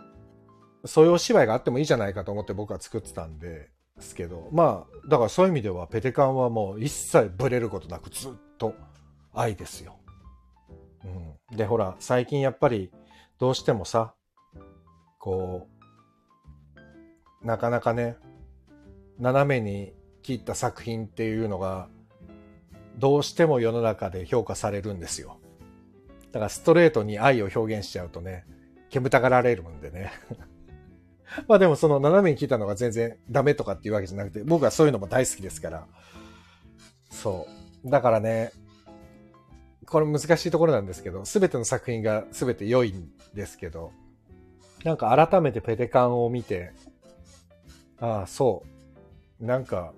[0.84, 8.74] そういうお芝居があってもいいじゃないかと思って僕は作ってたんで、ですけど、まあ、だからそういう意味ではペテカンはもう一切ブレることなくずっと
[9.34, 9.96] 愛ですよ。
[11.04, 11.56] うん。
[11.56, 12.90] で、ほら、最近やっぱり
[13.38, 14.14] どうしてもさ、
[15.18, 15.68] こ
[17.42, 18.16] う、なかなかね、
[19.18, 21.88] 斜めに切った作品っていうのが、
[22.96, 25.38] どうしても世の中で評価されるんですよ。
[26.32, 28.44] だからストレートに愛を表現しちゃうとね、
[28.90, 30.10] 煙たがられるんでね。
[31.46, 35.86] まあでもその斜めに切ったのが全然ダメとかっていうわけじゃなくて、僕はそういうのも大好きですから。
[37.10, 37.46] そ
[37.84, 37.90] う。
[37.90, 38.52] だからね、
[39.88, 43.92] これ難しいところなんですけど、すべての作品がすべて良いんですけど、
[44.84, 46.72] なんか改めてペテカンを見て、
[48.00, 48.64] ああ、そ
[49.40, 49.44] う。
[49.44, 49.92] なんか、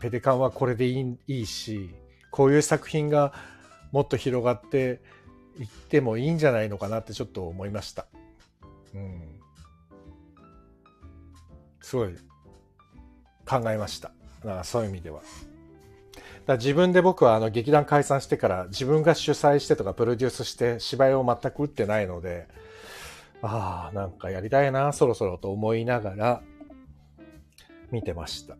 [0.00, 1.94] ペテカンはこれでいいいいし、
[2.30, 3.32] こういう作品が
[3.90, 5.00] もっと広がって
[5.58, 8.06] いってもいいんじゃないのかなってちょっと思いました。
[8.94, 9.40] うん。
[11.80, 12.14] すごい
[13.46, 14.12] 考えました。
[14.40, 15.22] だからそういう意味では。
[16.46, 22.48] だ自分で僕はあの劇団解散してから自分が主催してとかプロデュースして芝居を全く打ってないので、
[23.40, 26.42] ああ、なんかやりたいな、そろそろと思いながら
[27.90, 28.56] 見てました。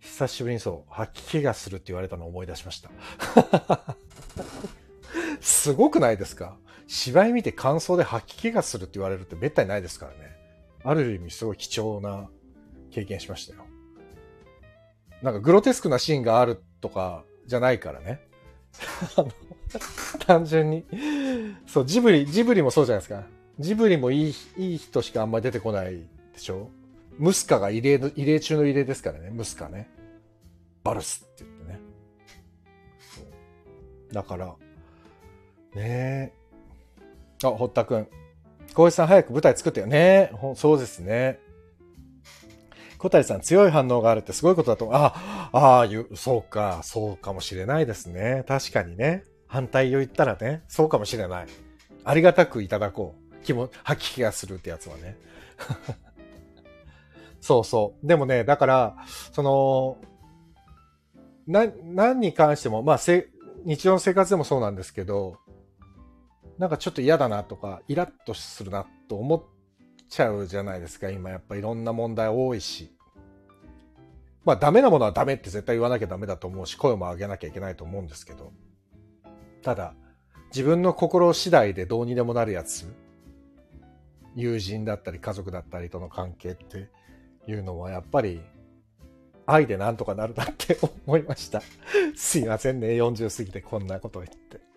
[0.00, 2.90] 久しぶりにそう、吐き気がするって言われたのを思い出しました。
[5.40, 6.56] すごくないですか？
[6.88, 10.36] 芝居見て感想で吐き気がするって言われるってめったにないですからね。
[10.82, 12.28] ある意味すごい貴重な
[12.90, 13.67] 経験しましたよ。
[15.22, 18.20] なんかグロテスクなシーンがあるとかじゃないからね。
[20.26, 20.84] 単純に。
[21.66, 23.24] そう、ジブリ、ジブリもそうじゃないですか。
[23.58, 25.96] ジブリもいい、いい人しかあんまり出てこない
[26.32, 26.70] でしょ
[27.18, 29.88] ムスカが異例の、異例中の異例ですからね、ムスカね。
[30.84, 31.80] バルスって言ってね。
[34.12, 34.54] だから、ね
[35.76, 36.32] え。
[37.44, 38.08] あ、堀田くん。
[38.74, 40.30] 小石さん早く舞台作ってよね。
[40.54, 41.40] そうですね。
[42.98, 44.96] 小谷さん強い反応があるってすごいことだと思う。
[44.96, 48.44] あ、ああ、いうそうか、そうかもしれないですね。
[48.46, 49.24] 確かにね。
[49.46, 51.46] 反対を言ったらね、そうかもしれない。
[52.04, 53.44] ありがたくいただこう。
[53.44, 55.16] 気も、吐き気がするってやつはね。
[57.40, 58.06] そうそう。
[58.06, 58.96] でもね、だから、
[59.32, 59.98] その、
[61.46, 63.28] な、何に関しても、まあ、せ、
[63.64, 65.36] 日常の生活でもそうなんですけど、
[66.58, 69.57] なんかちょっと嫌だなとか、イラッとするなと思って
[70.08, 71.10] ちゃうじゃないですか。
[71.10, 72.94] 今やっぱいろんな問題多いし。
[74.44, 78.52] まあダメなものはダメって絶対言わなきゃダメだと思うし、声も上げなきゃいけないと思うんですけど。
[79.62, 79.94] ただ、
[80.50, 82.86] 自分の心次第でどうにでもなるやつ、
[84.34, 86.88] 友人だったり家族だったりとの関係って
[87.46, 88.40] いうのはやっぱり
[89.46, 91.62] 愛でなんとかなるなって思いました。
[92.14, 94.67] すいませんね、40過ぎてこんなこと言って。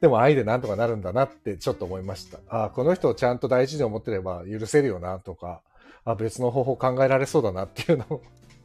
[0.00, 2.38] でも愛でなんとかなるんだなってちょっと思いました。
[2.48, 5.62] ああ、この人をちゃんと大事に思ってれば許せるよなとか、
[6.04, 8.22] あ別の方法考えられそうだなっていうのを、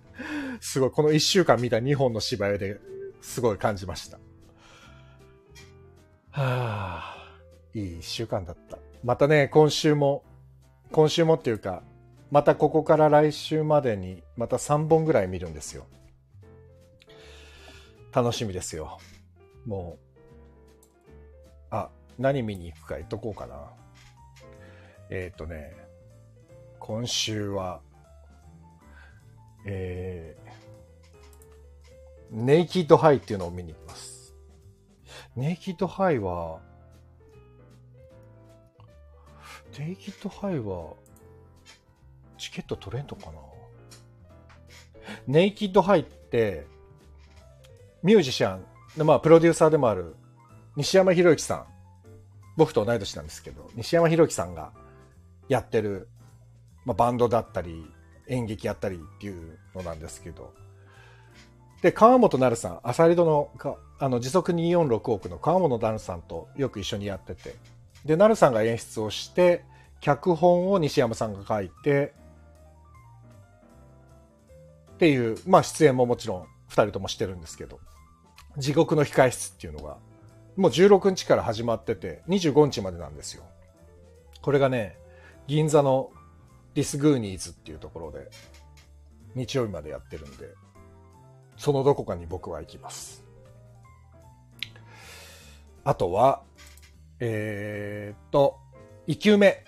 [0.61, 2.79] すごい、この1週間見た2本の芝居で
[3.21, 4.17] すごい感じました。
[6.31, 7.37] はあ、
[7.73, 8.77] いい1週間だった。
[9.03, 10.23] またね、今週も、
[10.91, 11.83] 今週もっていうか、
[12.31, 15.85] またここから来週までに、また3本ぐらい見るんですよ。
[18.11, 18.97] 楽しみですよ。
[19.65, 20.04] もう、
[21.71, 23.69] あ、何見に行くか言っとこうかな。
[25.09, 25.75] えっ、とね、
[26.79, 27.81] 今週は、
[29.65, 34.35] えー、ネイキッドハイっていうのを見に行きます。
[35.35, 36.59] ネイキッドハイは、
[39.77, 40.93] ネイキッドハイは、
[42.37, 43.39] チケット取れんのかな
[45.27, 46.65] ネイキッドハイって、
[48.03, 50.15] ミュージシャン、まあ、プロデューサーでもある
[50.75, 51.65] 西山博之さん。
[52.57, 54.71] 僕と同い年なんですけど、西山博之さんが
[55.49, 56.07] やってる
[56.85, 57.91] まあ、バンドだったり、
[58.27, 60.53] 演劇やったりっていうのなんですけど。
[61.81, 67.55] で、川本なるさん、アサリドのかあの時速246億の川本なるさんとよく一緒にやってて、
[68.05, 69.65] で、なるさんが演出をして、
[69.99, 72.13] 脚本を西山さんが書いて、
[74.93, 77.79] っていう、まあ出演ももちろん2人ともしてるんですけど、
[78.57, 79.97] 地獄の控え室っていうのが、
[80.55, 83.43] もう16日から始まってて、25日までなんですよ。
[84.41, 84.97] これがね、
[85.47, 86.11] 銀座の
[86.73, 88.29] ディスグーニーズっていうところで、
[89.35, 90.49] 日曜日までやってるんで、
[91.57, 93.25] そのどこかに僕は行きます。
[95.83, 96.41] あとは、
[97.19, 98.57] えー、っと、
[99.07, 99.65] 生き埋め。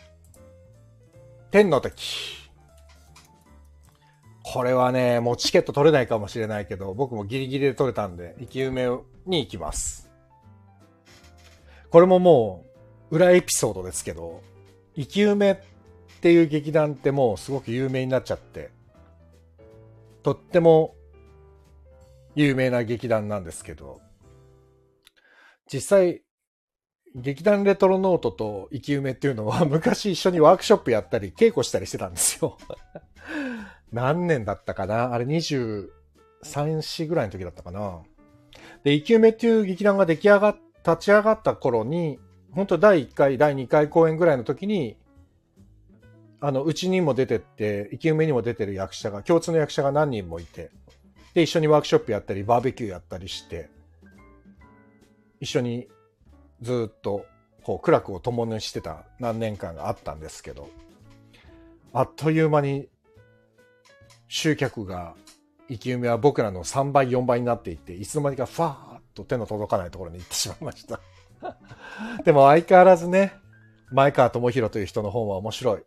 [1.51, 2.49] 天の敵。
[4.43, 8.87] これはね、もうチケット取れないかもしれないけど、僕もギリギリで取れたんで、生き埋め
[9.25, 10.06] に行きます。
[11.89, 12.65] これもも
[13.11, 14.41] う、裏エピソードですけど、
[14.95, 15.57] 生き埋めっ
[16.21, 18.71] ていう劇団ってもうすごく有名になっちゃって、
[20.23, 20.95] とっても
[22.35, 24.01] 有名な劇団なんですけど、
[25.71, 26.23] 実際、
[27.15, 32.57] 劇団レトロノートと生き埋めっていうのは昔一緒にワークショップやったり稽古したりしてたんですよ。
[33.91, 35.13] 何年だったかな？
[35.13, 35.87] あれ23、
[36.43, 38.03] 4ぐらいの時だったかな。
[38.83, 40.57] で、生き埋めっていう劇団が出来上がっ、
[40.87, 42.17] 立ち上がった頃に、
[42.51, 44.95] 本当第1回、第2回公演ぐらいの時に、
[46.39, 50.71] あの、うちにも出てって、生き埋めにも出てる役者が、共通の役者が何人もいて、
[51.33, 53.69] で、一緒にワークショップやったり、バーベキューやったりして、
[55.41, 55.87] 一緒に
[56.61, 57.25] ずっと、
[57.63, 60.69] こう、苦楽を共にしてた何年間があったんですけど、
[61.91, 62.87] あっという間に、
[64.29, 65.15] 集客が、
[65.69, 70.99] 生き埋めは僕らの3倍、4倍になっていって、いつの間にかファーッと手の届かないところに行ってしまいました。
[72.23, 73.33] でも相変わらずね、
[73.91, 75.83] 前川智弘という人の本は面白い。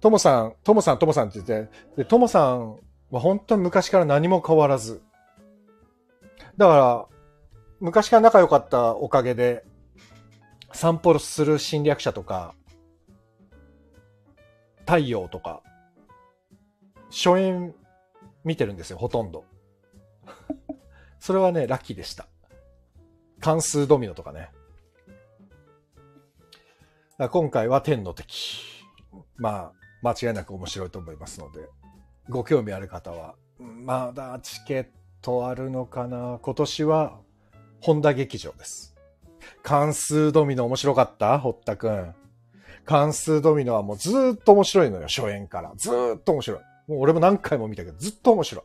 [0.00, 2.78] ともさん、ともさん、ともさんって言って、で、ともさん
[3.10, 5.02] は本当に昔から何も変わらず。
[6.56, 7.06] だから、
[7.80, 9.64] 昔から仲良かったおかげで、
[10.72, 12.54] 散歩する侵略者とか、
[14.80, 15.62] 太陽とか、
[17.10, 17.74] 初演
[18.44, 19.44] 見てるんですよ、ほとんど。
[21.20, 22.26] それはね、ラッキーでした。
[23.40, 24.50] 関数ドミノとかね。
[27.30, 28.64] 今回は天の敵。
[29.36, 31.68] まあ、間違いなく面白いと思いますので、
[32.28, 34.86] ご興味ある方は、まだチケッ
[35.20, 36.38] トあるのかな？
[36.40, 37.18] 今年は、
[37.82, 38.96] 本田劇場です。
[39.62, 41.38] 関数ドミノ面白かった？
[41.38, 42.14] 堀田くん。
[42.86, 45.72] 関数ドミノはもうずっと面白いのよ、初演から。
[45.76, 46.60] ずっと面白い。
[46.88, 48.64] もう俺も何回も見たけど、ずっと面白い。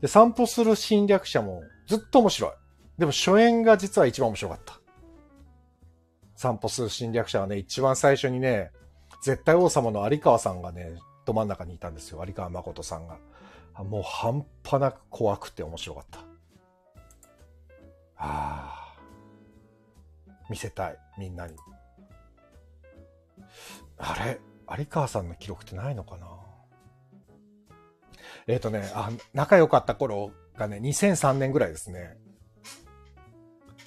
[0.00, 2.50] で、散歩する侵略者もずっと面白い。
[2.98, 4.80] でも初演が実は一番面白かった。
[6.34, 8.70] 散歩する侵略者はね、一番最初にね、
[9.22, 10.94] 絶対王様の有川さんがね、
[11.26, 12.24] ど真ん中にいたんですよ。
[12.26, 13.18] 有川誠さんが。
[13.84, 16.20] もう半端なく怖くて面白かった。
[16.20, 16.24] あ
[18.16, 18.94] あ。
[20.48, 20.98] 見せたい。
[21.18, 21.54] みんなに。
[23.98, 24.40] あれ？
[24.78, 26.26] 有川さんの記録ってないのかな？
[28.50, 32.16] えっ、ー、とね、あ、仲良かった頃がね、2003年ぐらいですね。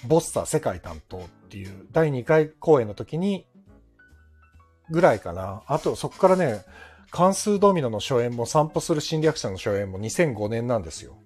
[0.06, 3.46] ボッサ世界担当っていう第2回公演の時に、
[4.90, 5.62] ぐらいかな。
[5.66, 6.62] あと、そこからね、
[7.10, 11.16] 関数ドミノの初演も散歩する侵略者の初演も2005年なんですよ。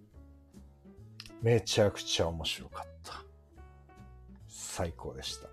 [1.40, 3.22] めちゃくちゃ面白かった。
[4.48, 5.48] 最高でした。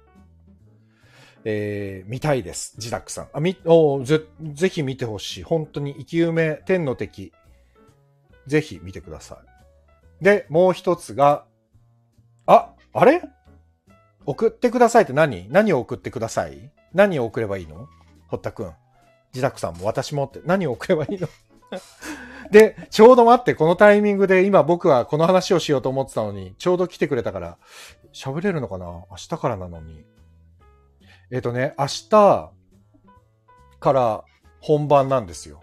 [1.45, 2.73] えー、見たいです。
[2.77, 3.29] 自宅さん。
[3.31, 4.21] あ、み、おぜ、
[4.53, 5.43] ぜひ見てほしい。
[5.43, 7.31] 本当に生き埋め、天の敵。
[8.47, 9.39] ぜひ見てくださ
[10.21, 10.23] い。
[10.23, 11.45] で、もう一つが、
[12.45, 13.21] あ、あれ？
[14.25, 15.47] 送ってくださいって何？
[15.51, 16.71] 何を送ってください？
[16.93, 17.87] 何を送ればいいの？
[18.27, 18.73] 堀田くん。
[19.33, 21.27] 自宅さんも私もって何を送ればいいの？
[22.51, 27.57] で、ちょうど待って、このタイミングで今僕はこの話をしようと思ってたのに、ちょうど来てくれたから、
[28.13, 28.85] 喋れるのかな？
[28.85, 30.05] 明日からなのに。
[31.31, 32.51] えっ、ー、とね、明日
[33.79, 34.23] から
[34.61, 35.61] 本番なんですよ。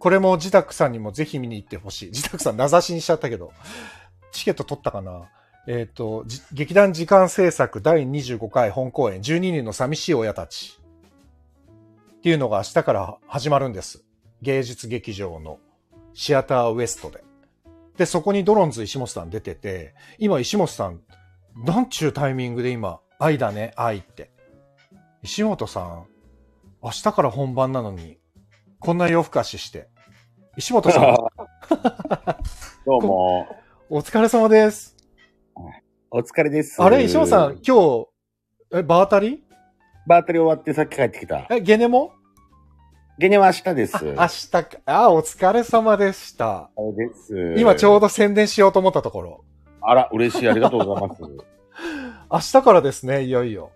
[0.00, 2.06] これも自宅さんにもぜひ見に行ってほしい。
[2.06, 3.52] 自宅さん名指しにしちゃったけど、
[4.32, 5.28] チケット取ったかな？
[5.68, 10.80] えっ、ー、と、劇団時間制作第25回本公演12人の寂しい親たち
[12.14, 14.02] っていうのが明日から始まるんです。
[14.40, 15.58] 芸術劇場の
[16.14, 17.22] シアターウエストで。
[17.98, 21.02] で、そこにドロンズ石本さん出てて、今石本さん、
[21.54, 24.30] なんちゅうタイミングで今、愛だね、愛って。
[25.22, 26.06] 石本さん、
[26.82, 28.16] 明日から本番なのに、
[28.78, 29.89] こんな夜更かしして。
[30.60, 31.16] 石本さん。
[32.84, 33.46] どうも。
[33.88, 34.94] お疲れ様です。
[36.10, 36.82] お疲れです。
[36.82, 38.08] あれ、石本さん、今日、
[38.74, 39.42] え、場当たり？
[40.06, 41.46] 場当たり終わってさっき帰ってきた。
[41.48, 42.12] え、ゲネも
[43.18, 43.96] 芸人は明日です。
[43.96, 44.64] あ、明日か。
[44.84, 46.68] あ、お疲れ様でした。
[46.94, 47.54] です。
[47.56, 49.44] 今ちょうど宣伝しようと思ったところ。
[49.80, 50.48] あら、嬉しい。
[50.50, 51.22] ありがとうございます。
[52.30, 53.70] 明日からですね、いよいよ。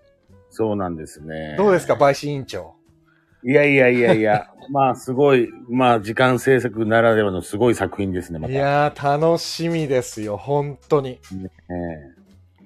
[0.51, 1.55] そうなんですね。
[1.57, 2.75] どうですか、陪審委員長。
[3.47, 8.55] いやいやいやいや、まあすごい、まあ時間制作ならではのすごい作品ですね、また。
[8.55, 11.11] いやー、楽しみですよ、本当に。
[11.11, 12.15] え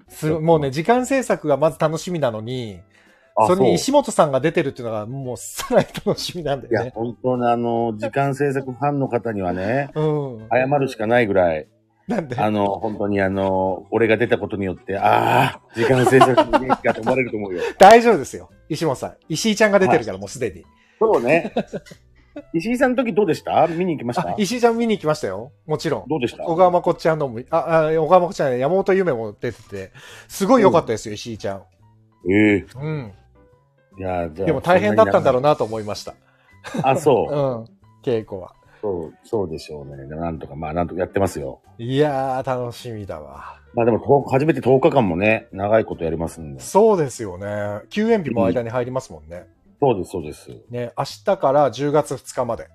[0.08, 2.80] すもうね、時間制作がまず楽しみなのに、
[3.36, 6.92] あそれに石本さんが出てるっていうのがもうさらに楽しみなんでいや、ね。
[6.94, 10.48] 本当にあの、時間制作ファンの方にはね、うん。
[10.50, 11.68] 謝るしかないぐらい、
[12.08, 17.62] なんで、あの、本当にあの、俺が出たことによって、ああ、時間制作に元気かと思われると思うよ。
[17.78, 18.48] 大丈夫ですよ。
[18.70, 19.16] 石本さん。
[19.28, 20.64] 石井ちゃんが出てるから、もうすでに。
[20.98, 21.52] そうね。
[22.54, 23.66] 石井さんの時どうでした？
[23.66, 24.28] 見に行きました？
[24.28, 25.52] あ、石井ちゃん見に行きましたよ。
[25.66, 26.08] もちろん。
[26.08, 26.44] どうでした？
[26.44, 29.90] 小川まこっちゃんのも、あ、あ小川まこっちゃんね、山本ゆめも出てて、
[30.28, 31.62] すごい良かったですよ、石井ちゃん。
[32.30, 33.12] ええうん。
[33.98, 35.50] いや、でも大変だったんだろうな。
[35.50, 36.14] なと思いました。
[36.82, 37.36] あ、そう う。
[37.62, 37.64] ん。
[38.04, 38.52] 稽古は。
[38.80, 40.04] そう、そうでしょうね。
[40.06, 41.60] なんとか、まあ、なんとかやってますよ。
[41.78, 43.60] いやー、楽しみだわ。
[43.74, 46.60] まあでも、と初めて10日間もね、長いことやりますんで。
[46.60, 47.82] そうですよね。
[47.90, 49.46] 休園日も間に入りますもんね。
[49.80, 50.50] そうです、そうです。
[50.70, 52.68] ね、明日から10月2日まで。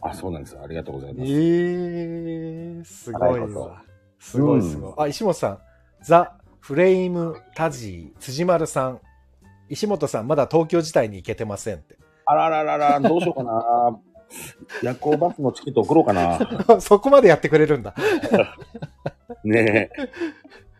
[0.00, 0.58] あ、そうなんです。
[0.62, 1.30] ありがとうございえます。
[1.30, 3.82] ー、すごいわ。
[4.18, 4.94] すごいすごい。
[4.98, 5.58] あ、石本さん。
[6.02, 9.00] ザ・フレイム・タジー、辻丸さん。
[9.68, 11.96] 石本さん、まだ東京自体に行けてませんって。
[12.26, 13.98] あらららら、どうしようかな。
[14.82, 16.80] 夜行バスのチケット送ろうかな。
[16.80, 17.94] そこまでやってくれるんだ。
[19.44, 20.08] ねえ。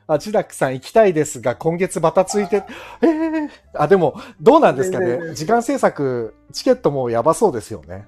[0.06, 2.64] あ、ジダックさん行きたいですが、今月バタついて、
[3.00, 5.34] えー、あ、でも、どうなんですかね。
[5.34, 8.06] 時間制作、チケットもやばそうですよね。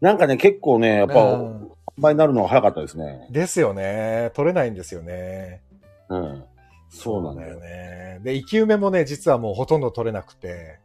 [0.00, 3.26] なんかね、結構ね、やっぱ、うん販売になるのが早かったですね。
[3.30, 4.30] ですよね。
[4.34, 5.60] 取れないんですよね。
[6.08, 6.44] うん。
[6.88, 7.60] そうなんだよ。
[7.60, 8.20] ね。
[8.24, 10.78] で、生き埋めもね、実はもうほとんど取れなくて、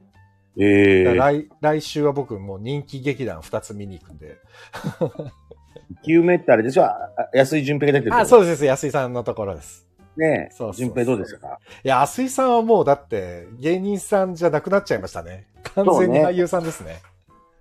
[0.57, 4.37] ええだから来来週は僕もう人気劇団2つ見に行くんで。
[6.03, 6.85] 生埋めってあれでしょ？
[6.85, 6.97] あ
[7.33, 8.15] 安井淳平が出てる。
[8.15, 8.65] あ、そううです。
[8.65, 9.87] 安井さんのところです。
[10.17, 10.55] ねえ。
[10.55, 11.59] そう淳平どうですか？
[11.83, 15.47] いや、安井さんはもうだって芸人さんじゃなくなっちゃいましたね。
[15.75, 17.01] 完全に俳優さんですね。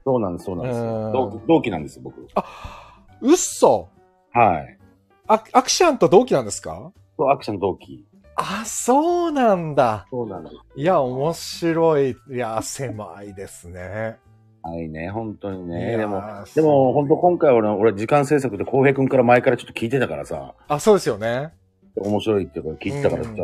[0.05, 1.47] そうなんです、そうなんですうん同期。
[1.49, 2.21] 同期なんです、僕。
[2.21, 3.89] うっそ
[4.33, 4.79] はい。
[5.27, 6.93] アアクションと同期なんですか？
[7.19, 8.05] そう、アクション同期。
[8.37, 10.07] あ、そうなんだ。
[10.11, 10.57] そうなんです。
[10.77, 12.17] いや、面白い。
[12.31, 14.19] いや、狭いですね。
[14.63, 15.93] はいね、本当にいね。
[15.93, 16.23] やでも、
[16.55, 21.53] でも本当今回は俺、俺時間制作で浩平君から前からちょっと聞いてたからさ、あ、そうですよね。
[21.97, 23.37] 面白いっていうか聞いてたからさ、うん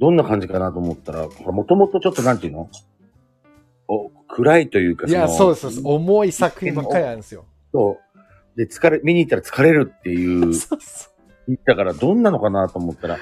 [0.00, 2.70] どんな感じかなと思ったら、もともとちょっとなんていうの？
[3.88, 5.82] お暗いというかいや、のそうですそうです。
[5.84, 7.46] 重い作品ばっかりなんですよ。
[7.72, 7.98] そ
[8.54, 8.56] う。
[8.56, 11.10] で、疲れ、見に行ったら疲れるっていう、 そうそ
[11.48, 13.18] 言ったからどんなのかなと思ったら、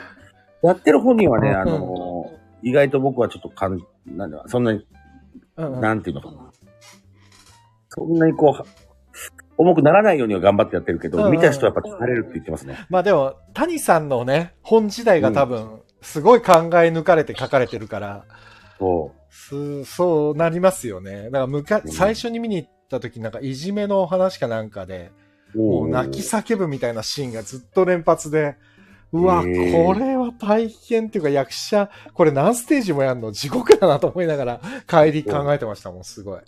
[0.67, 4.87] やってる本人はね、あの、意外と僕はちょっとかん、なんだ、そんなに、う。
[5.57, 6.51] うんうんなんていうのかな。
[7.89, 8.65] そんなにこう、
[9.59, 12.77] 重くならないようには頑張ってやってるけど、うんうん見た人はやっぱ疲れるって言ってますね。
[12.91, 18.25] まあでも、谷さんのね、本自体が多分、すごい考え抜かれて書かれてるから、
[18.79, 21.25] そすそうなりますよね。
[21.25, 25.11] だからむかうん最初に見に行った時なんかいじめの話かなんかで、
[25.55, 25.59] う。
[25.59, 28.57] もう泣き叫ぶみたいなシーンがずっと連発で、
[29.13, 33.33] うわ、これは大変っていうか役者、これ何ステージもやるの？
[33.33, 36.41] 地獄だなと思いながら帰り考えてましたもん、すごい。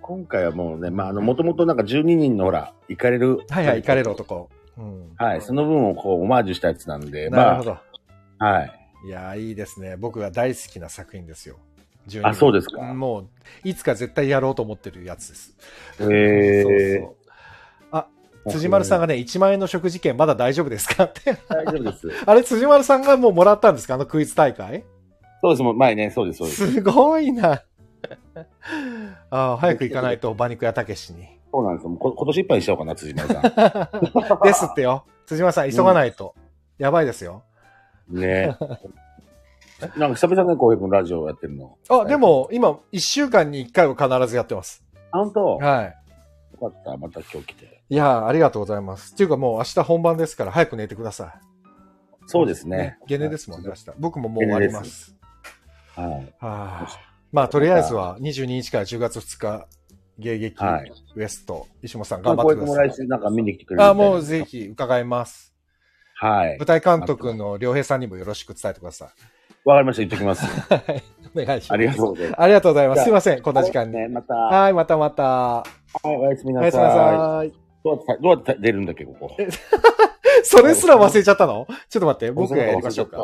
[0.00, 3.40] 今回はもうね、まあ、あの、もともとなんか12人のほら、行かれる。
[3.48, 4.50] はいはい、行かれる男。
[4.76, 5.12] うん。
[5.16, 7.70] はい、その分をこう、オマージュしたやつなんで、なるほど。
[8.38, 8.72] まあ、はい。
[9.06, 9.96] いやー、いいですね。
[9.96, 11.56] 僕が大好きな作品ですよ。
[12.08, 13.28] 12あそうですかもう、
[13.64, 15.56] いつか絶対やろうと思ってるやつです。
[16.00, 17.16] へーそうそう。
[18.46, 21.04] あ、辻丸さんがね、1万円の食事券まだ大丈夫ですか？
[21.04, 21.36] って。
[21.48, 22.08] 大丈夫です。
[22.26, 23.94] あれ、辻丸さんがもうもらったんですか？
[23.94, 24.84] あのクイズ大会？
[25.42, 26.72] そうです、もう前ね、そうです、そうです。
[26.72, 27.62] すごいな。
[29.30, 31.26] あー早く行かないと、馬肉屋たけしに。
[31.52, 31.90] そうなんですよ。
[31.90, 33.42] もうこ今年いっぱいにしちゃおうかな、辻丸さん。
[34.44, 35.04] ですってよ。
[35.26, 36.34] 辻丸さん、急がないと。
[36.78, 37.42] やばいですよ。
[38.08, 38.56] ね
[39.96, 41.76] なんか久々ね、浩平君ラジオやってるの。
[41.88, 44.84] あ、でも、今、1週間に1回は必ずやってます。
[45.10, 45.40] あ、本当？
[45.40, 45.96] よはい。
[46.60, 47.82] かった、また今日来て。
[47.88, 49.14] いやーありがとうございます。
[49.14, 51.32] っていうかもう明日本番ですから早く寝てください。
[52.26, 52.98] そうですね。
[53.08, 53.86] ゲネですもんね、明日。
[53.98, 55.16] 僕ももう終わります。
[55.96, 56.06] はい。
[56.06, 56.88] はあ、
[57.32, 59.66] まあ、とりあえずは22日から10月2日、
[60.18, 62.88] 芸劇はいウエスト、石本さんまあ、頑張ってください。
[62.88, 64.44] 浩平君も来週なんか見に来てくれるあ、なもうぜ。
[64.44, 65.54] ひ伺います。
[66.14, 66.66] はい舞。
[66.66, 69.08] 台監督の良平さんにもよろしく伝えてください。
[69.64, 70.46] わかりました、言っときます。
[70.46, 71.02] はい。
[71.34, 71.72] お願いします。
[71.72, 72.40] ありがとうございます。
[72.40, 73.04] ありがとうございます。
[73.04, 73.96] すいません、こんな時間に。
[73.96, 74.34] ね、また。
[74.34, 75.64] ははい、またまた。
[76.04, 76.98] い、おやすみなおやすみなさい。
[76.98, 77.52] さい。
[77.84, 79.36] どうやって、どうやって出るんだっけ、ここ。
[80.42, 81.66] それすら忘れちゃったの？
[81.88, 83.18] ちょっと待って、 僕がやりましょうか。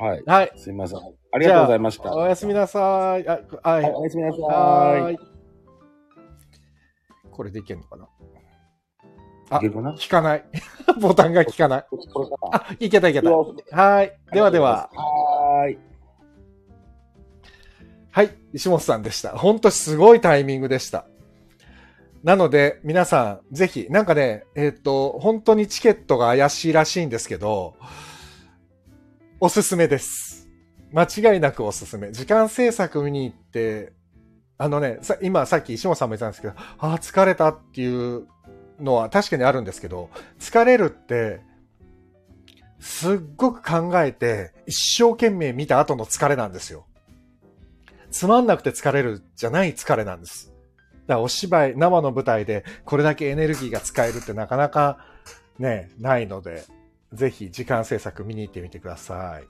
[0.00, 0.22] はい。
[0.24, 0.52] はい。
[0.56, 0.98] すみません。
[1.32, 2.14] ありがとうございました。
[2.14, 3.28] おやすみなさい。
[3.28, 3.82] あ、はい。
[3.82, 4.38] はい、おやすみなさ。
[4.42, 5.18] はいい。
[7.30, 8.08] これでいけんのかな？
[9.56, 9.92] いけるかな？
[9.92, 10.44] 効かない。
[11.00, 11.86] ボタンが効かない。
[12.52, 13.30] あ、いけたいけた。
[13.30, 14.12] はーい。
[14.32, 14.90] ではでは。
[14.92, 15.78] はーい。
[18.10, 18.36] はい。
[18.52, 19.30] 石本さんでした。
[19.30, 21.06] ほんとすごいタイミングでした。
[22.24, 27.76] なので、皆さん、ぜひ、なんかね、えっ、と、本当にチケットが怪しいらしいんですけど、
[29.40, 30.48] おすすめです。
[30.92, 32.10] 間違いなくおすすめ。
[32.10, 33.92] 時間制作見に行って、
[34.56, 38.26] あのね、さ今さっき石本さんも言ったんですけど、ああ、疲れたっていう
[38.80, 41.40] のは確かにあるんですけど、疲れるって、
[42.80, 46.86] すっごく考えて、一生懸命見た後の疲れなんですよ。
[48.10, 50.52] つまんなくて疲れるじゃない疲れなんです。
[51.06, 54.98] だからお芝居、生の舞台でこれだけエネルギーが使えるってなかなか
[55.58, 56.64] ね、ないので、
[57.12, 59.44] ぜひ時間制作見に行ってみてください。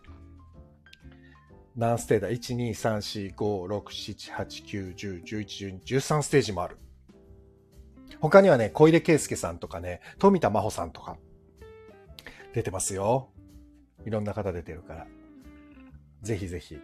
[1.77, 6.77] 何ステージだ ?1、2、3、4、5、6、7、8、9、10、11、12、13ステージもある。
[8.21, 11.17] 他にはね、小出圭介さんとかね、富田真帆さんとか、
[12.53, 13.29] 出てますよ。
[14.07, 15.07] いろんな方出てるから。
[16.23, 16.79] ぜひぜひ、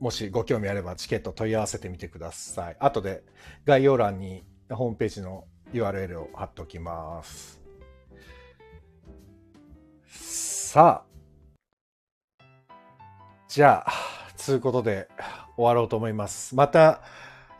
[0.00, 2.76] もしご興味あればチケット問い合わせてみてください。
[2.78, 3.22] 後で
[3.64, 7.60] 概要欄にホームページの URL を貼っておきます。
[10.06, 11.14] さあ。
[13.48, 13.92] じゃあ、
[14.36, 15.08] つうことで
[15.56, 16.54] 終わろうと思います。
[16.56, 17.00] また、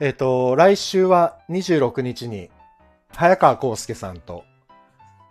[0.01, 2.51] えっ、と、来週は26日に、
[3.17, 4.45] 早川康介さんと、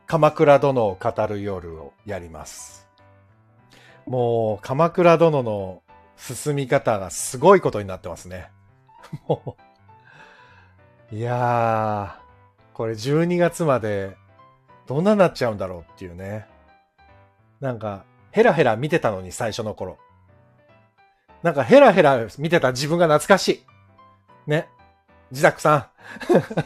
[0.07, 2.87] 鎌倉殿を語る夜をやります。
[4.05, 5.81] もう、鎌倉殿の
[6.15, 8.49] 進み方がすごいことになってますね。
[9.27, 9.57] も
[11.11, 14.15] う、いやー、これ12月まで
[14.87, 16.47] どんなになっちゃうんだろうっていうね。
[17.59, 19.97] なんか、ヘラヘラ見てたのに最初の頃。
[21.43, 23.63] なんかヘラヘラ見てた自分が懐かしい。
[24.47, 24.69] ね。
[25.31, 26.65] 自宅さん。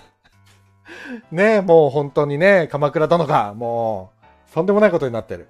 [1.31, 4.11] ねえもう本当にね、鎌倉殿が、も
[4.49, 5.47] う、とんでもないことになってる。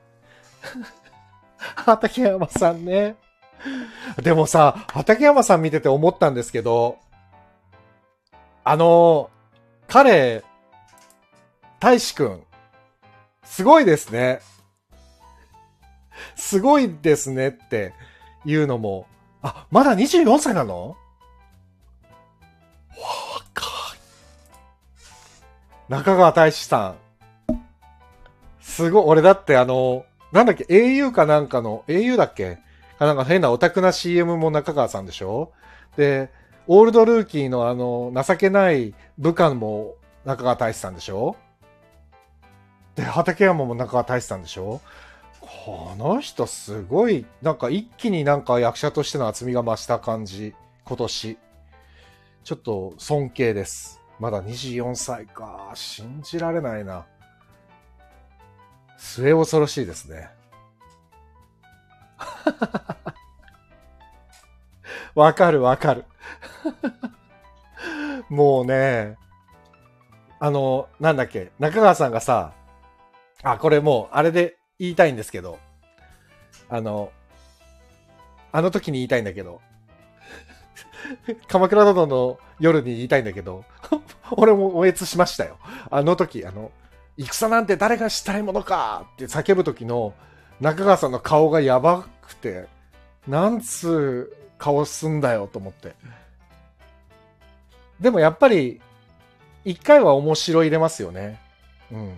[1.57, 3.15] 畠山さんね。
[4.21, 6.97] でもさ、畠山さん見てて思ったんですけど、
[8.63, 9.29] あの、
[9.87, 10.43] 彼、
[11.79, 12.43] 大志くん、
[13.43, 14.41] すごいですね。
[16.35, 17.93] すごいですねって
[18.45, 19.07] いうのも、
[19.41, 20.97] あ、まだ24歳なの？
[25.89, 26.95] 中川大志さ
[27.49, 27.63] ん。
[28.59, 32.57] すごい、俺だってあの、なんだっけ、au かなんかの、au だっけ？
[32.99, 35.53] かなんか変なオタクな CM も中川さんでしょ？
[35.95, 36.29] で、
[36.67, 41.37] オールドルーキーのあの、情けない部下も中川大志さんでしょ？
[42.95, 44.81] で、畠山も中川大志さんでしょ？
[45.39, 51.37] この人すごい、なんか一気になんか役者としての厚みが増した感じ、今年。
[52.43, 53.96] ちょっと尊敬です。
[54.19, 55.71] まだ24歳か。
[55.75, 57.05] 信じられないな。
[58.97, 60.29] 末恐ろしいですね。
[65.15, 66.05] わかるわかる。
[68.29, 69.17] もうね、
[70.39, 72.53] あの、なんだっけ、中川さんがさ、
[73.43, 75.59] あ、これもう、あれで言いたいんですけど、
[76.69, 77.11] あの、
[78.51, 79.61] あの時に言いたいんだけど、
[81.47, 83.65] 鎌倉殿の夜に言いたいんだけど、
[84.31, 85.57] 俺もおえつしましたよ。
[85.89, 86.71] あの時、あの、
[87.17, 90.13] 戦なんて誰がしたいものかって叫ぶ時の
[90.61, 92.67] 中川さんの顔がやばくて、
[93.27, 95.95] なんつう顔すんだよと思って。
[97.99, 98.81] でもやっぱり、
[99.65, 101.39] 一回は面白い入れますよね。
[101.91, 102.13] うん。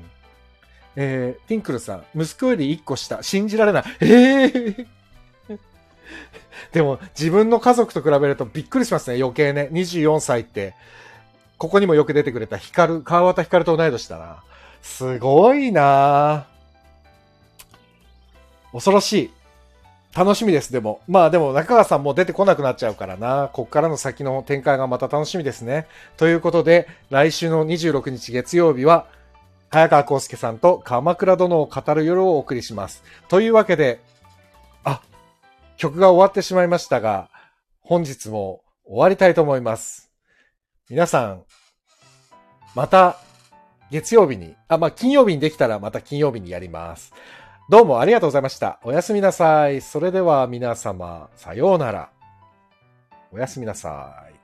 [0.96, 3.84] えー、ティンクルさん、息子より一個下、信じられない。
[4.02, 4.88] えー、
[6.74, 9.70] でも、自分の家族と比べるとびっくりしますね、余計ね。
[9.72, 10.74] 24歳って。
[11.58, 14.44] ここにもよく出てくれた光る、川端光と同い年だな。
[14.82, 16.46] すごいな
[18.72, 19.32] 恐ろしい。
[20.16, 21.02] 楽しみです、でも。
[21.08, 23.50] まあでも中川さんも出てこなくなっちゃうからな。
[23.54, 25.88] こっからの先の展開がまた楽しみですね。
[26.18, 29.06] ということで、来週の26日月曜日は、
[29.70, 33.04] 早川康介さんと鎌倉殿を語る夜をお送りします。
[33.28, 34.00] というわけで、
[35.80, 37.30] 曲が終わってしまいましたが、
[37.80, 40.12] 本日も終わりたいと思います。
[40.90, 41.44] 皆さん、
[42.76, 43.16] また
[43.90, 47.14] 月曜日に、あ、まあ、金曜日にできたらまた金曜日にやります。
[47.70, 48.82] どうもありがとうございました。
[48.84, 49.80] おやすみなさい。
[49.80, 52.10] それでは皆様、さようなら。
[53.32, 54.39] おやすみなさい。